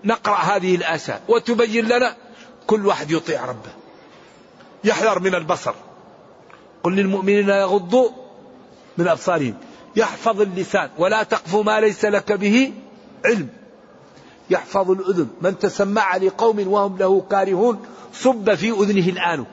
نقرأ 0.04 0.36
هذه 0.36 0.76
الآساء 0.76 1.22
وتبين 1.28 1.86
لنا 1.86 2.16
كل 2.68 2.86
واحد 2.86 3.12
يطيع 3.12 3.46
ربه. 3.46 3.70
يحذر 4.84 5.20
من 5.20 5.36
البصر. 5.36 5.74
قل 6.84 6.96
للمؤمنين 6.96 7.50
يغضوا 7.50 8.10
من 8.98 9.08
أبصارهم. 9.08 9.58
يحفظ 9.96 10.42
اللسان. 10.42 10.90
ولا 10.98 11.24
تقف 11.24 11.56
ما 11.56 11.80
ليس 11.80 12.06
لك 12.06 12.32
به 12.32 12.74
علم. 13.26 13.50
يحفظ 14.50 14.92
الأذن. 14.92 15.28
من 15.42 15.60
تسمع 15.60 16.18
لقوم 16.18 16.68
وهم 16.68 16.98
له 16.98 17.22
كارهون 17.32 17.86
صب 18.14 18.54
في 18.54 18.72
أذنه 18.72 19.10
الآن. 19.10 19.46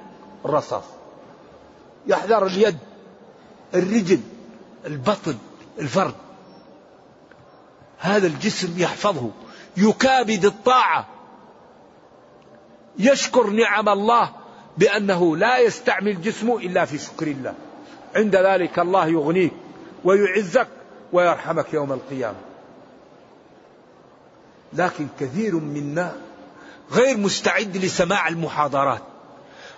الرصاص. 0.44 0.84
يحذر 2.06 2.46
اليد 2.46 2.78
الرجل 3.74 4.20
البطن 4.86 5.36
الفرد. 5.78 6.14
هذا 7.98 8.26
الجسم 8.26 8.78
يحفظه. 8.78 9.30
يكابد 9.76 10.44
الطاعة. 10.44 11.08
يشكر 12.98 13.50
نعم 13.50 13.88
الله 13.88 14.30
بأنه 14.78 15.36
لا 15.36 15.58
يستعمل 15.58 16.22
جسمه 16.22 16.58
إلا 16.58 16.84
في 16.84 16.98
شكر 16.98 17.26
الله. 17.26 17.54
عند 18.16 18.36
ذلك 18.36 18.78
الله 18.78 19.06
يغنيك 19.06 19.52
ويعزك 20.04 20.68
ويرحمك 21.12 21.74
يوم 21.74 21.92
القيامة. 21.92 22.51
لكن 24.74 25.06
كثير 25.20 25.54
منا 25.54 26.16
غير 26.92 27.16
مستعد 27.16 27.76
لسماع 27.76 28.28
المحاضرات 28.28 29.02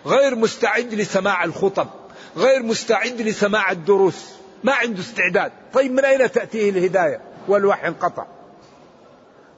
غير 0.07 0.35
مستعد 0.35 0.95
لسماع 0.95 1.45
الخطب 1.45 1.89
غير 2.37 2.63
مستعد 2.63 3.21
لسماع 3.21 3.71
الدروس 3.71 4.35
ما 4.65 4.73
عنده 4.73 5.01
استعداد. 5.01 5.53
طيب 5.73 5.93
من 5.93 6.05
أين 6.05 6.33
تأتيه 6.33 6.71
الهداية 6.71 7.21
والوحي 7.49 7.89
انقطع؟ 7.89 8.27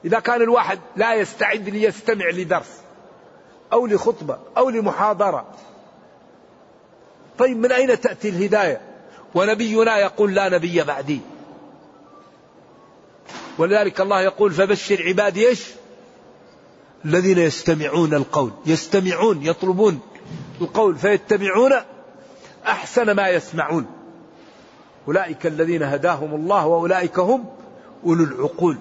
إذا 0.05 0.19
كان 0.19 0.41
الواحد 0.41 0.79
لا 0.95 1.13
يستعد 1.13 1.69
ليستمع 1.69 2.29
لدرس 2.29 2.81
أو 3.73 3.87
لخطبة 3.87 4.39
أو 4.57 4.69
لمحاضرة. 4.69 5.45
طيب 7.39 7.57
من 7.57 7.71
أين 7.71 8.01
تأتي 8.01 8.29
الهداية؟ 8.29 8.81
ونبينا 9.35 9.97
يقول 9.97 10.35
لا 10.35 10.49
نبي 10.49 10.83
بعدي. 10.83 11.21
ولذلك 13.57 14.01
الله 14.01 14.21
يقول 14.21 14.51
فبشر 14.51 15.03
عبادي 15.07 15.47
إيش؟ 15.47 15.65
الذين 17.05 17.37
يستمعون 17.37 18.13
القول. 18.13 18.51
يستمعون 18.65 19.45
يطلبون 19.45 19.99
القول 20.61 20.95
فيتبعون 20.95 21.73
أحسن 22.65 23.11
ما 23.11 23.29
يسمعون. 23.29 23.85
أولئك 25.07 25.47
الذين 25.47 25.83
هداهم 25.83 26.35
الله 26.35 26.67
وأولئك 26.67 27.19
هم 27.19 27.45
أولو 28.05 28.23
العقول. 28.23 28.77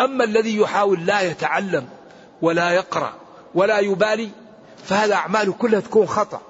أما 0.00 0.24
الذي 0.24 0.56
يحاول 0.56 1.06
لا 1.06 1.20
يتعلم 1.20 1.88
ولا 2.42 2.70
يقرأ 2.70 3.12
ولا 3.54 3.78
يبالي 3.78 4.30
فهذا 4.84 5.14
اعماله 5.14 5.52
كلها 5.52 5.80
تكون 5.80 6.06
خطأ. 6.06 6.40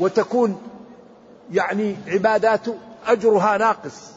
وتكون 0.00 0.62
يعني 1.52 1.96
عباداته 2.06 2.78
أجرها 3.06 3.58
ناقص. 3.58 4.13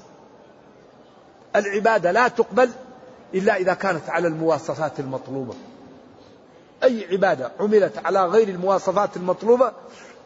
العبادة 1.56 2.12
لا 2.12 2.28
تقبل 2.28 2.70
إلا 3.34 3.58
إذا 3.58 3.74
كانت 3.74 4.10
على 4.10 4.28
المواصفات 4.28 5.00
المطلوبة. 5.00 5.54
أي 6.84 7.08
عبادة 7.12 7.52
عملت 7.60 7.98
على 8.06 8.26
غير 8.26 8.48
المواصفات 8.48 9.18
المطلوبة 9.18 9.72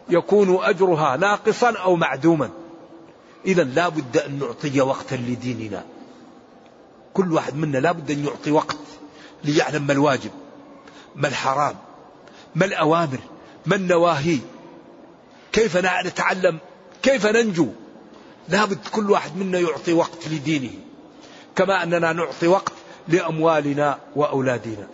يكون 0.10 0.64
أجرها 0.64 1.18
ناقصا 1.18 1.78
أو 1.78 1.96
معدوما. 1.96 2.50
إذا 3.46 3.64
لا 3.64 3.90
بد 3.90 4.18
أن 4.18 4.40
نعطي 4.40 4.82
وقتا 4.82 5.16
لديننا. 5.16 5.84
كل 7.14 7.34
واحد 7.34 7.56
منا 7.56 7.78
لابد 7.78 8.12
أن 8.12 8.26
يعطي 8.26 8.52
وقت 8.52 8.78
ليعلم 9.44 9.88
ما 9.88 9.94
الواجب 9.94 10.32
ما 11.16 11.28
الحرام 11.28 11.76
ما 12.56 12.66
الأوامر 12.66 13.20
ما 13.66 13.76
النواهي. 13.76 14.40
كيف 15.52 15.78
نتعلم؟ 15.78 16.58
كيف 17.02 17.26
ننجو؟ 17.26 17.68
لابد 18.50 18.80
كل 18.92 19.12
واحد 19.12 19.38
منا 19.38 19.60
يعطي 19.60 19.94
وقت 19.94 20.28
لدينه. 20.28 20.72
كما 21.62 21.84
أننا 21.84 22.14
نعطي 22.14 22.48
وقت 22.48 22.74
لأموالنا 23.08 24.00
وأولادنا. 24.16 24.88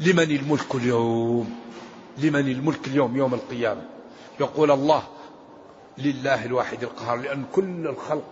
لمن 0.00 0.30
الملك 0.30 0.74
اليوم؟ 0.74 1.56
لمن 2.18 2.48
الملك 2.48 2.86
اليوم 2.86 3.16
يوم 3.16 3.34
القيامة؟ 3.34 3.82
يقول 4.40 4.70
الله 4.70 5.02
لله 5.98 6.44
الواحد 6.44 6.82
القهار 6.82 7.16
لأن 7.16 7.44
كل 7.52 7.86
الخلق 7.86 8.24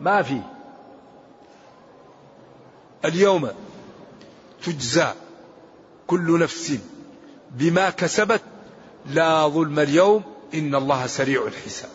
ما 0.00 0.22
في. 0.22 0.40
اليوم 3.04 3.50
تجزى 4.64 5.08
كل 6.06 6.40
نفس 6.40 6.78
بما 7.50 7.90
كسبت. 7.90 8.42
لا 9.06 9.48
ظلم 9.48 9.78
اليوم 9.78 10.22
إن 10.54 10.74
الله 10.74 11.06
سريع 11.06 11.46
الحساب. 11.46 11.90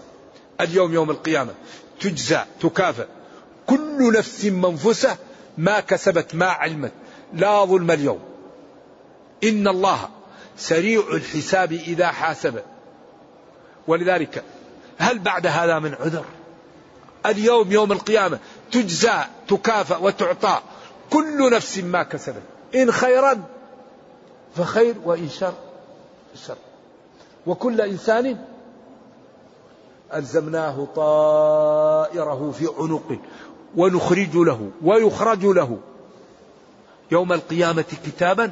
اليوم 0.62 0.94
يوم 0.94 1.12
القيامة. 1.12 1.54
تجزى 2.00 2.44
تكافئ. 2.62 3.06
كل 3.68 4.14
نفس 4.18 4.46
منفسة 4.46 5.18
ما 5.58 5.80
كسبت 5.80 6.36
ما 6.36 6.46
علمت. 6.46 6.92
لا 7.34 7.66
ظلم 7.66 7.92
اليوم. 7.92 8.20
إن 9.44 9.68
الله 9.68 10.10
سريع 10.58 11.04
الحساب 11.14 11.72
إذا 11.72 12.08
حاسب. 12.08 12.60
ولذلك 13.88 14.44
هل 14.98 15.20
بعد 15.20 15.48
هذا 15.48 15.80
من 15.80 15.94
عذر؟ 15.94 16.26
اليوم 17.26 17.72
يوم 17.72 17.92
القيامة 17.92 18.40
تجزى 18.72 19.24
تكافأ 19.48 19.98
وتعطى. 19.98 20.62
كل 21.10 21.52
نفس 21.52 21.78
ما 21.78 22.04
كسبت. 22.04 22.42
إن 22.76 22.92
خيرا 22.92 23.44
فخير 24.56 24.96
وإن 25.04 25.30
شر 25.30 25.54
شر. 26.48 26.58
وكل 27.48 27.82
إنسان 27.82 28.38
ألزمناه 30.16 30.88
طائره 30.96 32.54
في 32.58 32.70
عنقه 32.80 33.18
ونخرج 33.78 34.36
له 34.36 34.72
ويخرج 34.84 35.46
له. 35.46 35.78
يوم 37.12 37.34
القيامة 37.34 37.86
كتابا 38.06 38.52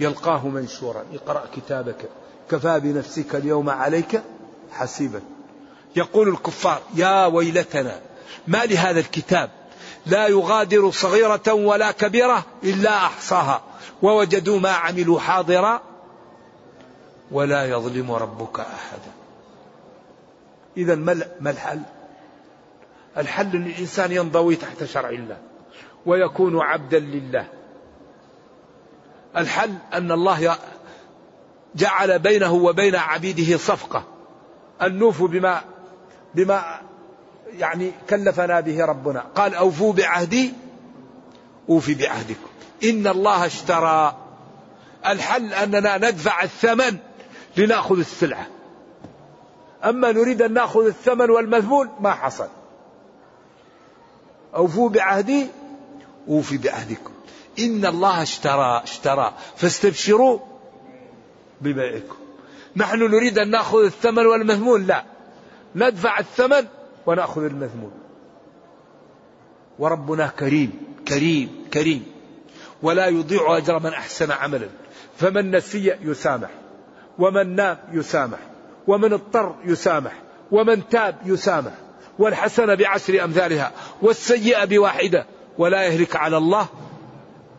يلقاه 0.00 0.48
منشورا. 0.48 1.04
اقرأ 1.14 1.44
كتابك. 1.56 2.08
كفى 2.50 2.80
بنفسك 2.80 3.34
اليوم 3.34 3.70
عليك 3.70 4.22
حسيبا. 4.72 5.20
يقول 5.96 6.28
الكفار 6.28 6.80
يا 6.94 7.26
ويلتنا 7.26 8.00
ما 8.46 8.64
لهذا 8.64 9.00
الكتاب؟ 9.00 9.50
لا 10.06 10.26
يغادر 10.26 10.90
صغيرة 10.90 11.52
ولا 11.52 11.90
كبيرة 11.90 12.44
إلا 12.64 12.96
أحصاها. 12.96 13.62
ووجدوا 14.02 14.60
ما 14.60 14.70
عملوا 14.70 15.20
حاضرا 15.20 15.80
ولا 17.32 17.64
يظلم 17.64 18.12
ربك 18.12 18.60
أحدا. 18.60 19.21
إذا 20.76 20.94
ما 21.40 21.50
الحل؟ 21.50 21.80
الحل 23.16 23.56
أن 23.56 23.66
الإنسان 23.66 24.12
ينضوي 24.12 24.56
تحت 24.56 24.84
شرع 24.84 25.08
الله 25.08 25.36
ويكون 26.06 26.60
عبدا 26.60 26.98
لله. 26.98 27.46
الحل 29.36 29.74
أن 29.92 30.12
الله 30.12 30.56
جعل 31.74 32.18
بينه 32.18 32.52
وبين 32.52 32.96
عبيده 32.96 33.58
صفقة. 33.58 34.04
أن 34.82 34.98
نوفوا 34.98 35.28
بما 35.28 35.62
بما 36.34 36.80
يعني 37.58 37.92
كلفنا 38.10 38.60
به 38.60 38.84
ربنا. 38.84 39.20
قال 39.20 39.54
أوفوا 39.54 39.92
بعهدي 39.92 40.52
أوفي 41.68 41.94
بعهدكم. 41.94 42.48
إن 42.84 43.06
الله 43.06 43.46
اشترى. 43.46 44.16
الحل 45.06 45.54
أننا 45.54 45.98
ندفع 45.98 46.42
الثمن 46.42 46.98
لنأخذ 47.56 47.98
السلعة. 47.98 48.46
أما 49.84 50.12
نريد 50.12 50.42
أن 50.42 50.52
نأخذ 50.52 50.86
الثمن 50.86 51.30
والمذمول 51.30 51.88
ما 52.00 52.10
حصل. 52.10 52.48
أوفوا 54.54 54.88
بعهدي 54.88 55.46
أوفي 56.28 56.58
بعهدكم. 56.58 57.12
إن 57.58 57.86
الله 57.86 58.22
اشترى 58.22 58.82
اشترى. 58.84 59.34
فاستبشروا 59.56 60.38
ببيعكم. 61.60 62.16
نحن 62.76 62.98
نريد 62.98 63.38
أن 63.38 63.50
نأخذ 63.50 63.84
الثمن 63.84 64.26
والمذمول 64.26 64.86
لا. 64.86 65.04
ندفع 65.76 66.18
الثمن 66.18 66.66
ونأخذ 67.06 67.44
المذمول 67.44 67.90
وربنا 69.78 70.26
كريم 70.26 70.72
كريم 71.08 71.64
كريم. 71.72 72.06
ولا 72.82 73.06
يضيع 73.06 73.56
أجر 73.56 73.78
من 73.78 73.90
أحسن 73.90 74.30
عملا. 74.30 74.68
فمن 75.16 75.56
نسي 75.56 75.96
يسامح 76.02 76.50
ومن 77.18 77.56
نام 77.56 77.78
يسامح. 77.92 78.38
ومن 78.86 79.12
اضطر 79.12 79.54
يسامح 79.64 80.12
ومن 80.52 80.88
تاب 80.88 81.16
يسامح 81.24 81.72
والحسنة 82.18 82.74
بعشر 82.74 83.24
أمثالها 83.24 83.72
والسيئة 84.02 84.64
بواحدة 84.64 85.26
ولا 85.58 85.82
يهلك 85.82 86.16
على 86.16 86.36
الله 86.36 86.66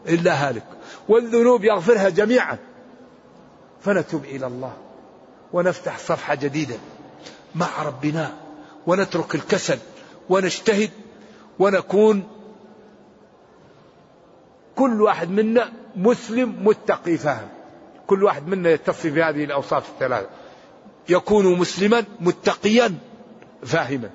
إلا 0.08 0.50
هالك. 0.50 0.64
والذنوب 1.10 1.64
يغفرها 1.64 2.10
جميعا. 2.10 2.58
فنتوب 3.82 4.26
إلى 4.26 4.48
الله 4.48 4.74
ونفتح 5.54 5.98
صفحة 5.98 6.36
جديدة 6.36 6.76
مع 7.56 7.84
ربنا 7.86 8.32
ونترك 8.88 9.36
الكسل 9.36 9.78
ونجتهد 10.30 10.90
ونكون 11.60 12.24
كل 14.76 15.02
واحد 15.02 15.30
منا 15.30 15.72
مسلم 15.96 16.56
متقي 16.64 17.18
فاهم؟ 17.18 17.48
كل 18.08 18.24
واحد 18.24 18.48
منا 18.48 18.70
يتصف 18.70 19.08
بهذه 19.08 19.44
الأوصاف 19.44 19.90
الثلاثة. 19.90 20.30
يكون 21.10 21.60
مسلما 21.60 22.04
متقيا 22.20 22.96
فاهما. 23.66 24.10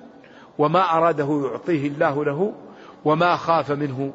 وما 0.59 0.93
أراده 0.93 1.49
يعطيه 1.53 1.87
الله 1.87 2.25
له 2.25 2.53
وما 3.05 3.37
خاف 3.37 3.71
منه 3.71 4.13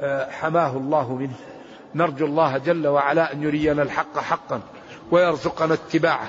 آه، 0.00 0.30
حماه 0.30 0.76
الله 0.76 1.14
منه. 1.14 1.34
نرجو 1.94 2.26
الله 2.26 2.58
جل 2.58 2.86
وعلا 2.86 3.32
أن 3.32 3.42
يرينا 3.42 3.82
الحق 3.82 4.18
حقا 4.18 4.60
ويرزقنا 5.10 5.74
اتباعه 5.74 6.28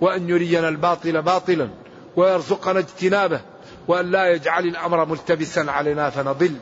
وأن 0.00 0.28
يرينا 0.28 0.68
الباطل 0.68 1.22
باطلا 1.22 1.68
ويرزقنا 2.16 2.78
اجتنابه 2.78 3.40
وأن 3.88 4.10
لا 4.10 4.26
يجعل 4.26 4.64
الأمر 4.64 5.04
ملتبسا 5.04 5.60
علينا 5.68 6.10
فنضل. 6.10 6.54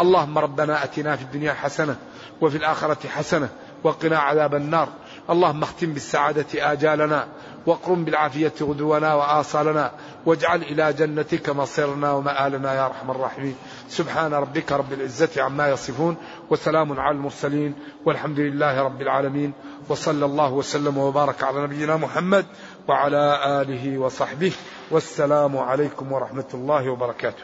اللهم 0.00 0.38
ربنا 0.38 0.84
أتنا 0.84 1.16
في 1.16 1.22
الدنيا 1.22 1.52
حسنة 1.52 1.96
وفي 2.40 2.56
الآخرة 2.56 3.08
حسنة 3.08 3.48
وقنا 3.84 4.18
عذاب 4.18 4.54
النار. 4.54 4.88
اللهم 5.30 5.62
اختم 5.62 5.92
بالسعادة 5.92 6.72
آجالنا 6.72 7.28
واقرم 7.66 8.04
بالعافية 8.04 8.52
غدونا 8.62 9.14
وآصالنا 9.14 9.92
واجعل 10.26 10.62
إلى 10.62 10.92
جنتك 10.92 11.50
مصيرنا 11.50 12.12
ومآلنا 12.12 12.74
يا 12.74 12.86
أرحم 12.86 13.10
الراحمين. 13.10 13.56
سبحان 13.88 14.34
ربك 14.34 14.72
رب 14.72 14.92
العزة 14.92 15.42
عما 15.42 15.68
يصفون 15.68 16.16
وسلام 16.50 17.00
على 17.00 17.16
المرسلين 17.16 17.74
والحمد 18.04 18.40
لله 18.40 18.82
رب 18.82 19.02
العالمين. 19.02 19.52
وصلى 19.88 20.24
الله 20.24 20.52
وسلم 20.52 20.98
وبارك 20.98 21.42
على 21.44 21.62
نبينا 21.62 21.96
محمد 21.96 22.46
وعلى 22.88 23.40
آله 23.62 23.98
وصحبه. 23.98 24.52
والسلام 24.90 25.56
عليكم 25.56 26.12
ورحمة 26.12 26.48
الله 26.54 26.90
وبركاته. 26.90 27.42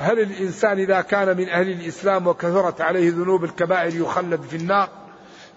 هل 0.00 0.20
الإنسان 0.20 0.78
إذا 0.78 1.00
كان 1.00 1.36
من 1.36 1.48
أهل 1.48 1.70
الإسلام 1.70 2.26
وكثرت 2.26 2.80
عليه 2.80 3.10
ذنوب 3.10 3.44
الكبائر 3.44 3.94
يخلد 4.00 4.42
في 4.42 4.56
النار؟ 4.56 4.88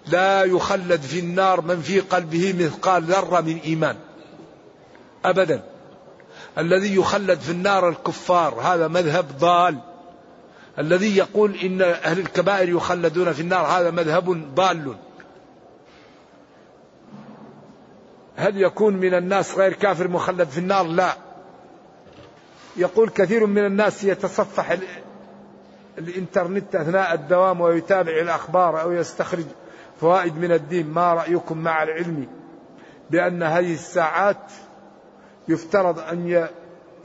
لا 0.08 0.44
يخلد 0.44 1.02
في 1.02 1.20
النار 1.20 1.62
من 1.62 1.82
في 1.82 2.00
قلبه 2.00 2.54
مثقال 2.60 3.04
ذرة 3.04 3.42
من 3.42 3.58
إيمان. 3.58 3.96
أبدا. 5.26 5.64
الذي 6.58 6.96
يخلد 6.96 7.40
في 7.40 7.52
النار 7.52 7.90
الكفار 7.90 8.54
هذا 8.62 8.88
مذهب 8.88 9.26
ضال. 9.40 9.78
الذي 10.80 11.18
يقول 11.18 11.56
إن 11.56 11.82
أهل 11.82 12.20
الكبائر 12.20 12.70
يخلدون 12.70 13.34
في 13.34 13.42
النار 13.42 13.66
هذا 13.66 13.92
مذهب 13.92 14.56
ضال. 14.56 14.96
هل 18.36 18.62
يكون 18.62 18.94
من 18.94 19.14
الناس 19.14 19.56
غير 19.56 19.74
كافر 19.74 20.08
مخلد 20.08 20.50
في 20.50 20.58
النار؟ 20.58 20.86
لا. 20.86 21.18
يقول 22.78 23.10
كثير 23.10 23.46
من 23.46 23.66
الناس 23.66 24.04
يتصفح 24.04 24.78
الإنترنت 25.98 26.76
أثناء 26.76 27.14
الدوام 27.14 27.62
ويتابع 27.62 28.12
الأخبار 28.12 28.82
أو 28.82 28.92
يستخرج. 28.92 29.46
فوائد 30.02 30.38
من 30.38 30.52
الدين 30.52 30.88
ما 30.88 31.14
رأيكم 31.14 31.58
مع 31.58 31.84
العلم 31.84 32.28
بأن 33.10 33.44
هذه 33.44 33.74
الساعات 33.74 34.52
يفترض 35.48 36.00
أن 36.00 36.48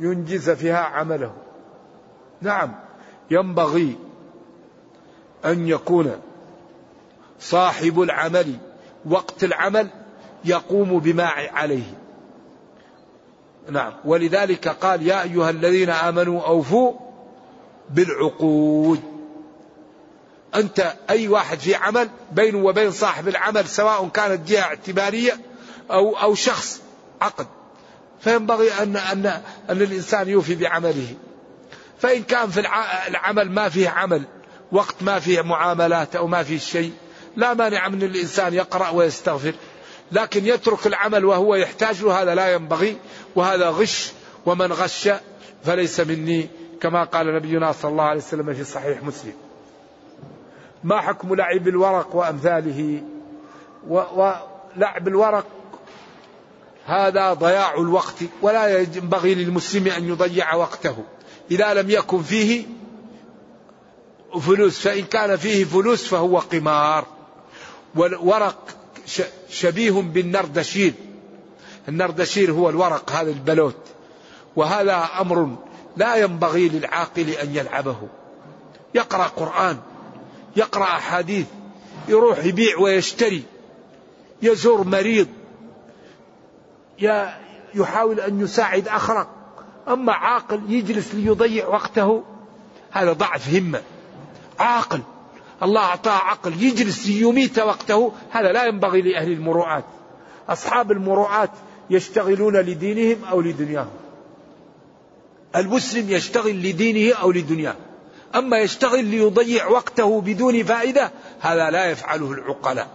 ينجز 0.01 0.51
فيها 0.51 0.79
عمله. 0.79 1.33
نعم 2.43 2.75
ينبغي 3.31 3.97
أن 5.45 5.69
يكون 5.69 6.13
صاحب 7.41 8.01
العمل 8.01 8.57
وقت 9.11 9.45
العمل 9.45 9.89
يقوم 10.45 10.99
بما 10.99 11.25
عليه. 11.27 11.95
نعم 13.71 13.93
ولذلك 14.05 14.69
قال 14.69 15.03
يا 15.07 15.23
أيها 15.23 15.51
الذين 15.51 15.91
آمنوا 15.91 16.43
أوفوا 16.43 16.93
بالعقود. 17.91 19.14
أنت 20.55 20.95
أي 21.11 21.29
واحد 21.29 21.59
في 21.59 21.75
عمل 21.75 22.09
بينه 22.33 22.59
وبين 22.59 22.91
صاحب 22.91 23.29
العمل 23.29 23.69
سواء 23.69 24.09
كانت 24.09 24.49
جهة 24.49 24.63
اعتبارية 24.63 25.39
أو 25.91 26.17
أو 26.17 26.35
شخص 26.35 26.81
عقد. 27.21 27.47
فينبغي 28.21 28.73
أن 28.73 28.97
أن 28.97 29.27
أن 29.71 29.83
الإنسان 29.83 30.29
يوفي 30.29 30.55
بعمله. 30.55 31.15
فإن 31.99 32.23
كان 32.23 32.51
في 32.51 32.61
العمل 33.09 33.51
ما 33.51 33.69
فيه 33.69 33.89
عمل 33.89 34.23
وقت 34.73 34.95
ما 35.01 35.19
فيه 35.21 35.43
معاملات 35.43 36.17
أو 36.17 36.27
ما 36.27 36.43
فيه 36.43 36.59
شيء 36.59 36.93
لا 37.37 37.55
مانع 37.55 37.89
من 37.89 38.03
الإنسان 38.03 38.55
يقرأ 38.55 38.89
ويستغفر. 38.89 39.55
لكن 40.13 40.47
يترك 40.47 40.87
العمل 40.87 41.25
وهو 41.25 41.55
يحتاج 41.55 42.03
له 42.03 42.23
هذا 42.23 42.35
لا 42.35 42.53
ينبغي. 42.53 42.97
وهذا 43.37 43.69
غش 43.69 44.13
ومن 44.47 44.73
غش 44.73 45.09
فليس 45.65 46.01
مني 46.01 46.49
كما 46.81 47.05
قال 47.05 47.35
نبينا 47.35 47.73
صلى 47.73 47.91
الله 47.91 48.05
عليه 48.05 48.21
وسلم 48.21 48.55
في 48.55 48.65
صحيح 48.65 49.03
مسلم. 49.03 49.44
ما 50.85 51.01
حكم 51.01 51.35
لعب 51.35 51.69
الورق 51.69 52.17
وأمثاله؟ 52.17 53.03
ولعب 53.89 55.09
الورق 55.09 55.47
هذا 56.87 57.33
ضياع 57.33 57.75
الوقت 57.75 58.15
ولا 58.43 58.79
ينبغي 58.79 59.35
للمسلم 59.35 59.89
أن 59.89 60.09
يضيع 60.09 60.55
وقته. 60.55 60.97
إذا 61.51 61.75
لم 61.75 61.91
يكن 61.91 62.23
فيه 62.23 62.67
فلوس 64.41 64.79
فإن 64.79 65.05
كان 65.05 65.37
فيه 65.37 65.65
فلوس 65.65 66.07
فهو 66.07 66.39
قمار. 66.39 67.07
والورق 67.95 68.59
شبيه 69.51 69.91
بالنردشير. 69.91 70.93
النردشير 71.89 72.53
هو 72.53 72.71
الورق 72.71 73.11
هذا 73.13 73.31
البلوت. 73.31 73.81
وهذا 74.57 75.09
أمر 75.21 75.57
لا 75.97 76.17
ينبغي 76.17 76.69
للعاقل 76.69 77.31
أن 77.31 77.57
يلعبه. 77.57 77.97
يقرأ 78.95 79.25
قرآن. 79.25 79.79
يقرأ 80.57 80.85
أحاديث 80.85 81.47
يروح 82.09 82.45
يبيع 82.45 82.79
ويشتري 82.79 83.43
يزور 84.43 84.85
مريض 84.87 85.29
يحاول 87.75 88.21
أن 88.21 88.41
يساعد 88.41 88.89
آخر 88.89 89.27
أما 89.89 90.13
عاقل 90.13 90.61
يجلس 90.69 91.15
ليضيع 91.15 91.67
وقته 91.69 92.23
هذا 92.91 93.13
ضعف 93.13 93.55
همة. 93.55 93.83
عاقل 94.59 95.01
الله 95.63 95.81
أعطاه 95.81 96.13
عقل 96.13 96.63
يجلس 96.63 97.07
ليميت 97.07 97.59
وقته 97.59 98.13
هذا 98.31 98.53
لا 98.53 98.65
ينبغي 98.65 99.03
لأهل 99.03 99.33
المروءات. 99.33 99.85
أصحاب 100.49 100.93
المروءات 100.93 101.51
يشتغلون 101.91 102.57
لدينهم 102.57 103.25
أو 103.25 103.41
لدنياهم. 103.41 103.91
المسلم 105.57 106.11
يشتغل 106.11 106.69
لدينه 106.69 107.17
أو 107.17 107.31
لدنياه. 107.31 107.77
أما 108.37 108.59
يشتغل 108.59 109.05
ليضيع 109.05 109.67
وقته 109.67 110.21
بدون 110.21 110.65
فائدة 110.65 111.11
هذا 111.41 111.71
لا 111.71 111.91
يفعله 111.91 112.33
العقلاء. 112.33 112.89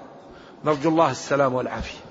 نرجو 0.66 0.90
الله 0.90 1.12
السلام 1.12 1.54
والعافية. 1.54 2.09